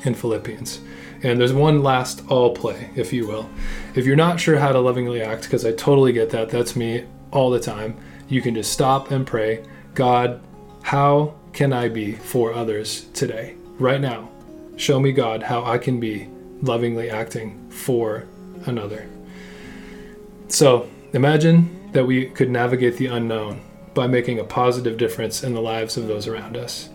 in 0.05 0.15
Philippians. 0.15 0.81
And 1.23 1.41
there's 1.41 1.53
one 1.53 1.83
last 1.83 2.23
all 2.29 2.55
play, 2.55 2.91
if 2.95 3.13
you 3.13 3.27
will. 3.27 3.49
If 3.95 4.05
you're 4.07 4.17
not 4.17 4.39
sure 4.39 4.59
how 4.59 4.73
to 4.73 4.81
lovingly 4.81 5.23
act, 5.23 5.45
because 5.45 5.65
I 5.65 5.73
totally 5.73 6.13
get 6.13 6.31
that, 6.31 6.51
that's 6.51 6.77
me 6.77 7.05
all 7.31 7.51
the 7.51 7.61
time, 7.61 7.97
you 8.29 8.43
can 8.43 8.55
just 8.55 8.73
stop 8.73 9.11
and 9.11 9.27
pray 9.27 9.65
God, 9.95 10.43
how 10.83 11.35
can 11.55 11.73
I 11.73 11.89
be 11.89 12.13
for 12.13 12.53
others 12.53 13.07
today, 13.15 13.57
right 13.79 14.01
now? 14.01 14.29
Show 14.77 15.01
me, 15.01 15.11
God, 15.11 15.43
how 15.43 15.65
I 15.65 15.79
can 15.79 15.99
be 15.99 16.29
lovingly 16.61 17.09
acting 17.09 17.71
for 17.71 18.27
another. 18.67 19.09
So 20.49 20.89
imagine 21.15 21.91
that 21.93 22.05
we 22.05 22.27
could 22.27 22.51
navigate 22.51 22.99
the 22.99 23.07
unknown 23.07 23.63
by 23.95 24.07
making 24.07 24.39
a 24.39 24.45
positive 24.45 24.99
difference 24.99 25.43
in 25.43 25.55
the 25.55 25.63
lives 25.63 25.97
of 25.97 26.09
those 26.09 26.27
around 26.27 26.59
us. 26.59 26.91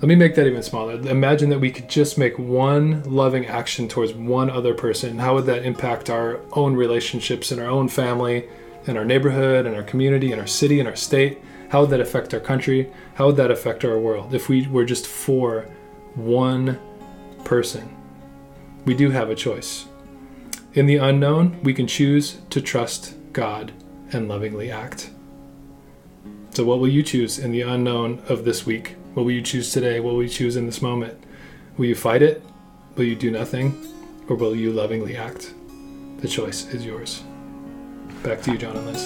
Let 0.00 0.08
me 0.08 0.16
make 0.16 0.34
that 0.34 0.46
even 0.46 0.62
smaller. 0.62 0.94
Imagine 0.94 1.48
that 1.50 1.60
we 1.60 1.70
could 1.70 1.88
just 1.88 2.18
make 2.18 2.38
one 2.38 3.02
loving 3.04 3.46
action 3.46 3.88
towards 3.88 4.12
one 4.12 4.50
other 4.50 4.74
person. 4.74 5.18
How 5.18 5.34
would 5.34 5.46
that 5.46 5.64
impact 5.64 6.10
our 6.10 6.40
own 6.52 6.74
relationships 6.74 7.52
in 7.52 7.58
our 7.58 7.70
own 7.70 7.88
family, 7.88 8.48
in 8.86 8.96
our 8.96 9.04
neighborhood, 9.04 9.66
in 9.66 9.74
our 9.74 9.82
community, 9.82 10.32
in 10.32 10.40
our 10.40 10.46
city, 10.46 10.80
in 10.80 10.86
our 10.86 10.96
state? 10.96 11.38
How 11.70 11.80
would 11.80 11.90
that 11.90 12.00
affect 12.00 12.34
our 12.34 12.40
country? 12.40 12.92
How 13.14 13.26
would 13.26 13.36
that 13.36 13.50
affect 13.50 13.84
our 13.84 13.98
world 13.98 14.34
if 14.34 14.48
we 14.48 14.66
were 14.66 14.84
just 14.84 15.06
for 15.06 15.62
one 16.14 16.78
person? 17.44 17.96
We 18.84 18.94
do 18.94 19.10
have 19.10 19.30
a 19.30 19.34
choice. 19.34 19.86
In 20.74 20.86
the 20.86 20.96
unknown, 20.96 21.62
we 21.62 21.72
can 21.72 21.86
choose 21.86 22.38
to 22.50 22.60
trust 22.60 23.14
God 23.32 23.72
and 24.12 24.28
lovingly 24.28 24.70
act. 24.70 25.10
So, 26.50 26.64
what 26.64 26.78
will 26.78 26.88
you 26.88 27.02
choose 27.02 27.38
in 27.38 27.52
the 27.52 27.62
unknown 27.62 28.22
of 28.28 28.44
this 28.44 28.66
week? 28.66 28.96
What 29.14 29.26
will 29.26 29.32
you 29.32 29.42
choose 29.42 29.72
today? 29.72 30.00
What 30.00 30.14
will 30.14 30.24
you 30.24 30.28
choose 30.28 30.56
in 30.56 30.66
this 30.66 30.82
moment? 30.82 31.22
Will 31.76 31.84
you 31.84 31.94
fight 31.94 32.20
it? 32.20 32.44
Will 32.96 33.04
you 33.04 33.14
do 33.14 33.30
nothing? 33.30 33.80
Or 34.28 34.34
will 34.34 34.56
you 34.56 34.72
lovingly 34.72 35.16
act? 35.16 35.54
The 36.18 36.26
choice 36.26 36.66
is 36.74 36.84
yours. 36.84 37.22
Back 38.24 38.42
to 38.42 38.50
you, 38.50 38.58
Jon 38.58 38.76
and 38.76 38.86
Liz. 38.86 39.04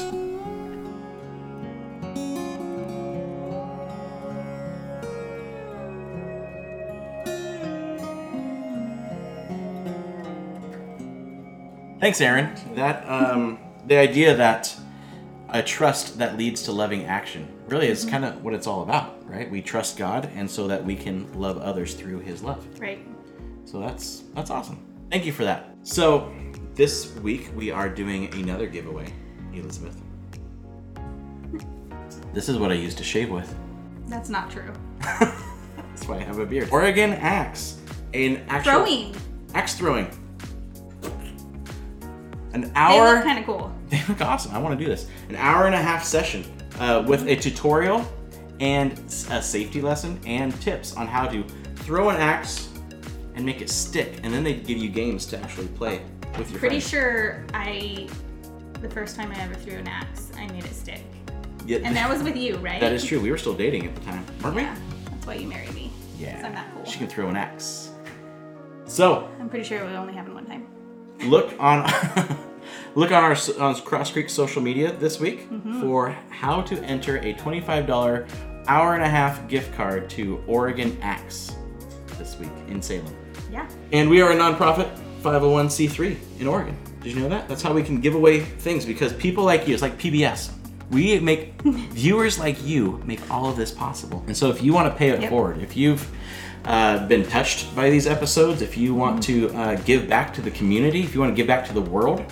Thanks, 12.01 12.23
Aaron. 12.23 12.55
That 12.77 13.07
um, 13.07 13.59
the 13.87 13.99
idea 13.99 14.35
that 14.35 14.75
a 15.51 15.63
trust 15.63 16.17
that 16.17 16.39
leads 16.39 16.63
to 16.63 16.73
loving 16.73 17.05
action 17.05 17.58
really 17.69 17.89
is 17.89 18.01
mm-hmm. 18.03 18.11
kind 18.11 18.25
of 18.25 18.43
what 18.43 18.55
it's 18.55 18.67
all 18.67 18.83
about, 18.83 19.29
right? 19.29 19.51
We 19.51 19.63
trust 19.63 19.97
God, 19.97 20.31
and 20.35 20.51
so 20.51 20.67
that 20.69 20.85
we 20.85 20.97
can 20.97 21.33
love 21.39 21.59
others 21.59 21.95
through 21.95 22.21
His 22.21 22.43
love. 22.43 22.67
Right. 22.81 23.07
So 23.65 23.81
that's 23.81 24.25
that's 24.35 24.51
awesome. 24.51 24.85
Thank 25.11 25.27
you 25.27 25.33
for 25.33 25.45
that. 25.45 25.75
So 25.83 26.33
this 26.75 27.15
week 27.17 27.51
we 27.55 27.71
are 27.71 27.89
doing 27.89 28.33
another 28.35 28.67
giveaway, 28.67 29.13
Elizabeth. 29.53 29.97
This 32.35 32.51
is 32.51 32.59
what 32.59 32.71
I 32.71 32.75
used 32.75 32.99
to 32.99 33.05
shave 33.05 33.31
with. 33.31 33.53
That's 34.07 34.29
not 34.29 34.51
true. 34.51 34.71
That's 35.01 36.07
why 36.07 36.17
I 36.17 36.21
have 36.21 36.39
a 36.39 36.47
beard. 36.47 36.69
Oregon 36.71 37.13
axe, 37.15 37.81
an 38.13 38.45
actual 38.49 38.85
Throwing. 38.85 39.17
axe 39.55 39.75
throwing. 39.75 40.11
An 42.53 42.71
hour. 42.75 43.07
They 43.07 43.15
look 43.15 43.25
kind 43.25 43.39
of 43.39 43.47
cool. 43.47 43.73
They 43.89 44.05
look 44.07 44.21
awesome. 44.21 44.55
I 44.55 44.59
want 44.59 44.79
to 44.79 44.85
do 44.85 44.91
this. 44.91 45.09
An 45.31 45.37
hour 45.37 45.65
and 45.67 45.75
a 45.75 45.83
half 45.83 46.05
session 46.05 46.45
uh, 46.81 47.05
with 47.07 47.27
a 47.27 47.37
tutorial 47.37 48.07
and 48.61 48.93
a 49.31 49.41
safety 49.43 49.81
lesson 49.81 50.19
and 50.27 50.59
tips 50.61 50.97
on 50.97 51.07
how 51.07 51.27
to 51.29 51.43
throw 51.77 52.11
an 52.11 52.17
axe 52.17 52.69
and 53.35 53.45
make 53.47 53.61
it 53.61 53.71
stick. 53.71 54.19
And 54.23 54.33
then 54.35 54.43
they 54.43 54.55
give 54.55 54.79
you 54.79 54.89
games 54.89 55.27
to 55.27 55.39
actually 55.41 55.69
play 55.69 56.03
with 56.37 56.51
your 56.51 56.59
Pretty 56.59 56.81
friends. 56.81 56.89
sure 56.91 57.45
I, 57.55 58.09
the 58.81 58.91
first 58.91 59.15
time 59.17 59.31
I 59.33 59.41
ever 59.43 59.55
threw 59.55 59.75
an 59.75 59.87
axe, 59.89 60.31
I 60.37 60.47
made 60.49 60.65
it 60.65 60.75
stick. 60.75 61.03
Yeah, 61.67 61.79
And 61.85 61.95
that 61.97 62.09
was 62.11 62.23
with 62.23 62.37
you, 62.37 62.57
right? 62.59 62.81
that 62.81 62.93
is 62.93 63.05
true. 63.05 63.21
We 63.21 63.31
were 63.31 63.39
still 63.39 63.55
dating 63.55 63.87
at 63.87 63.95
the 63.95 64.01
time, 64.03 64.25
weren't 64.43 64.57
we? 64.57 64.63
Yeah. 64.63 64.77
That's 65.11 65.27
why 65.27 65.35
you 65.35 65.47
married 65.49 65.73
me. 65.75 65.93
we? 66.19 66.27
'Cause 66.27 66.45
I'm 66.45 66.53
that 66.55 66.67
cool. 66.75 66.85
She 66.85 66.99
can 66.99 67.07
throw 67.07 67.29
an 67.29 67.37
axe. 67.37 67.91
So 68.87 69.29
I'm 69.39 69.49
pretty 69.49 69.65
sure 69.65 69.79
it 69.79 69.85
would 69.85 69.95
only 69.95 70.15
happened 70.15 70.35
one 70.35 70.47
time. 70.47 70.67
look 71.29 71.55
on 71.61 71.85
look 72.95 73.11
on 73.13 73.23
our 73.23 73.31
on 73.33 73.75
Crosscreek 73.77 74.31
social 74.31 74.63
media 74.63 74.93
this 74.93 75.21
week 75.21 75.47
for 75.81 76.11
how 76.31 76.63
to 76.63 76.79
enter 76.83 77.19
a 77.19 77.35
$25 77.35 78.29
hour 78.67 78.95
and 78.95 79.03
a 79.03 79.09
half 79.09 79.47
gift 79.49 79.75
card 79.75 80.11
to 80.11 80.43
Oregon 80.47 80.97
Axe 81.03 81.53
this 82.19 82.39
week 82.39 82.51
in 82.69 82.83
Salem. 82.83 83.07
Yeah. 83.51 83.69
And 83.93 84.11
we 84.11 84.21
are 84.21 84.33
a 84.33 84.37
nonprofit 84.37 84.91
501c3 85.23 86.17
in 86.41 86.47
Oregon. 86.47 86.77
Did 87.03 87.15
you 87.15 87.21
know 87.21 87.29
that? 87.29 87.49
That's 87.49 87.63
how 87.63 87.73
we 87.73 87.83
can 87.83 88.01
give 88.01 88.15
away 88.15 88.41
things 88.41 88.85
because 88.85 89.13
people 89.15 89.45
like 89.45 89.67
you, 89.69 89.73
it's 89.75 89.83
like 89.83 89.99
PBS. 89.99 90.51
We 90.91 91.19
make 91.21 91.61
viewers 91.63 92.39
like 92.39 92.63
you 92.65 93.01
make 93.05 93.21
all 93.31 93.49
of 93.51 93.57
this 93.57 93.71
possible. 93.71 94.23
And 94.27 94.37
so 94.37 94.51
if 94.51 94.63
you 94.63 94.73
want 94.73 94.93
to 94.93 94.99
pay 94.99 95.11
it 95.11 95.21
Yep. 95.23 95.31
forward, 95.31 95.59
if 95.63 95.77
you've 95.77 96.11
uh, 96.65 97.07
been 97.07 97.25
touched 97.27 97.75
by 97.77 97.89
these 97.89 98.07
episodes, 98.07 98.63
if 98.63 98.77
you 98.77 98.95
want 98.95 99.23
to 99.25 99.49
uh, 99.51 99.77
give 99.85 100.09
back 100.09 100.35
to 100.35 100.43
the 100.43 100.51
community, 100.51 101.03
if 101.03 101.15
you 101.15 101.21
want 101.21 101.33
to 101.33 101.37
give 101.37 101.47
back 101.47 101.65
to 101.67 101.73
the 101.73 101.81
world, 101.81 102.25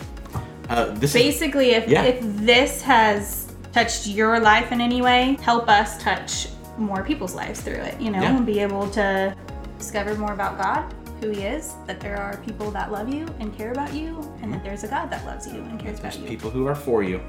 uh, 0.68 0.86
this 0.94 1.14
is 1.14 1.22
Basically, 1.22 1.70
if, 1.70 1.88
Yeah. 1.88 2.02
if 2.04 2.18
this 2.22 2.82
has 2.82 3.52
touched 3.72 4.06
your 4.06 4.40
life 4.40 4.72
in 4.72 4.80
any 4.80 5.02
way, 5.02 5.36
help 5.42 5.68
us 5.68 6.02
touch 6.02 6.48
more 6.78 7.02
people's 7.02 7.34
lives 7.34 7.60
through 7.60 7.74
it, 7.74 8.00
you 8.00 8.10
know, 8.10 8.20
Yeah. 8.22 8.36
and 8.36 8.46
be 8.46 8.58
able 8.60 8.88
to 8.90 9.34
discover 9.78 10.14
more 10.14 10.32
about 10.32 10.58
God, 10.58 10.92
who 11.20 11.30
He 11.30 11.42
is, 11.42 11.74
that 11.86 12.00
there 12.00 12.16
are 12.18 12.36
people 12.38 12.70
that 12.72 12.90
love 12.92 13.12
you 13.12 13.26
and 13.40 13.56
care 13.56 13.72
about 13.72 13.92
you, 13.94 14.20
and 14.42 14.52
that 14.52 14.62
there's 14.62 14.84
a 14.84 14.88
God 14.88 15.10
that 15.10 15.24
loves 15.26 15.46
you 15.46 15.60
and 15.60 15.78
cares 15.80 15.98
about 15.98 16.12
there's 16.12 16.22
you. 16.24 16.28
people 16.28 16.50
who 16.50 16.66
are 16.66 16.74
for 16.74 17.02
you. 17.02 17.20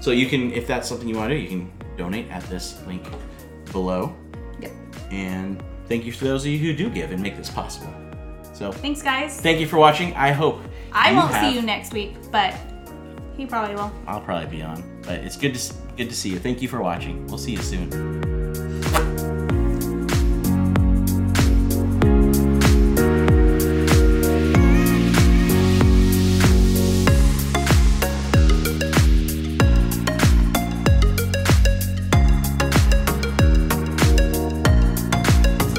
So 0.00 0.10
you 0.10 0.26
can, 0.26 0.52
if 0.52 0.66
that's 0.66 0.88
something 0.88 1.08
you 1.08 1.16
want 1.16 1.30
to 1.30 1.36
do, 1.36 1.40
you 1.42 1.48
can 1.48 1.72
donate 1.96 2.30
at 2.30 2.42
this 2.44 2.80
link 2.86 3.02
below. 3.72 4.14
Yep. 4.60 4.72
And 5.10 5.62
thank 5.88 6.04
you 6.04 6.12
for 6.12 6.24
those 6.24 6.44
of 6.44 6.50
you 6.50 6.58
who 6.58 6.72
do 6.74 6.88
give 6.90 7.10
and 7.12 7.20
make 7.22 7.36
this 7.36 7.50
possible. 7.50 7.92
So 8.52 8.72
Thanks, 8.72 9.02
guys. 9.02 9.40
thank 9.40 9.60
you 9.60 9.66
for 9.66 9.78
watching. 9.78 10.14
I 10.14 10.32
hope 10.32 10.60
I 10.92 11.12
won't 11.12 11.32
have- 11.32 11.50
see 11.52 11.56
you 11.58 11.62
next 11.64 11.92
week, 11.92 12.14
but 12.32 12.54
he 13.38 13.46
probably 13.46 13.76
will. 13.76 13.90
I'll 14.06 14.20
probably 14.20 14.48
be 14.48 14.62
on, 14.62 14.82
but 15.02 15.20
it's 15.20 15.36
good 15.36 15.54
to 15.54 15.74
good 15.96 16.10
to 16.10 16.14
see 16.14 16.28
you. 16.30 16.38
Thank 16.38 16.60
you 16.60 16.68
for 16.68 16.82
watching. 16.82 17.26
We'll 17.28 17.38
see 17.38 17.52
you 17.52 17.62
soon. 17.62 17.88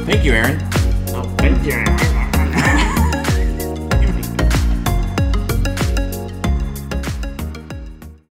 Thank 0.05 0.23
you, 0.23 0.33
Aaron. 0.33 0.68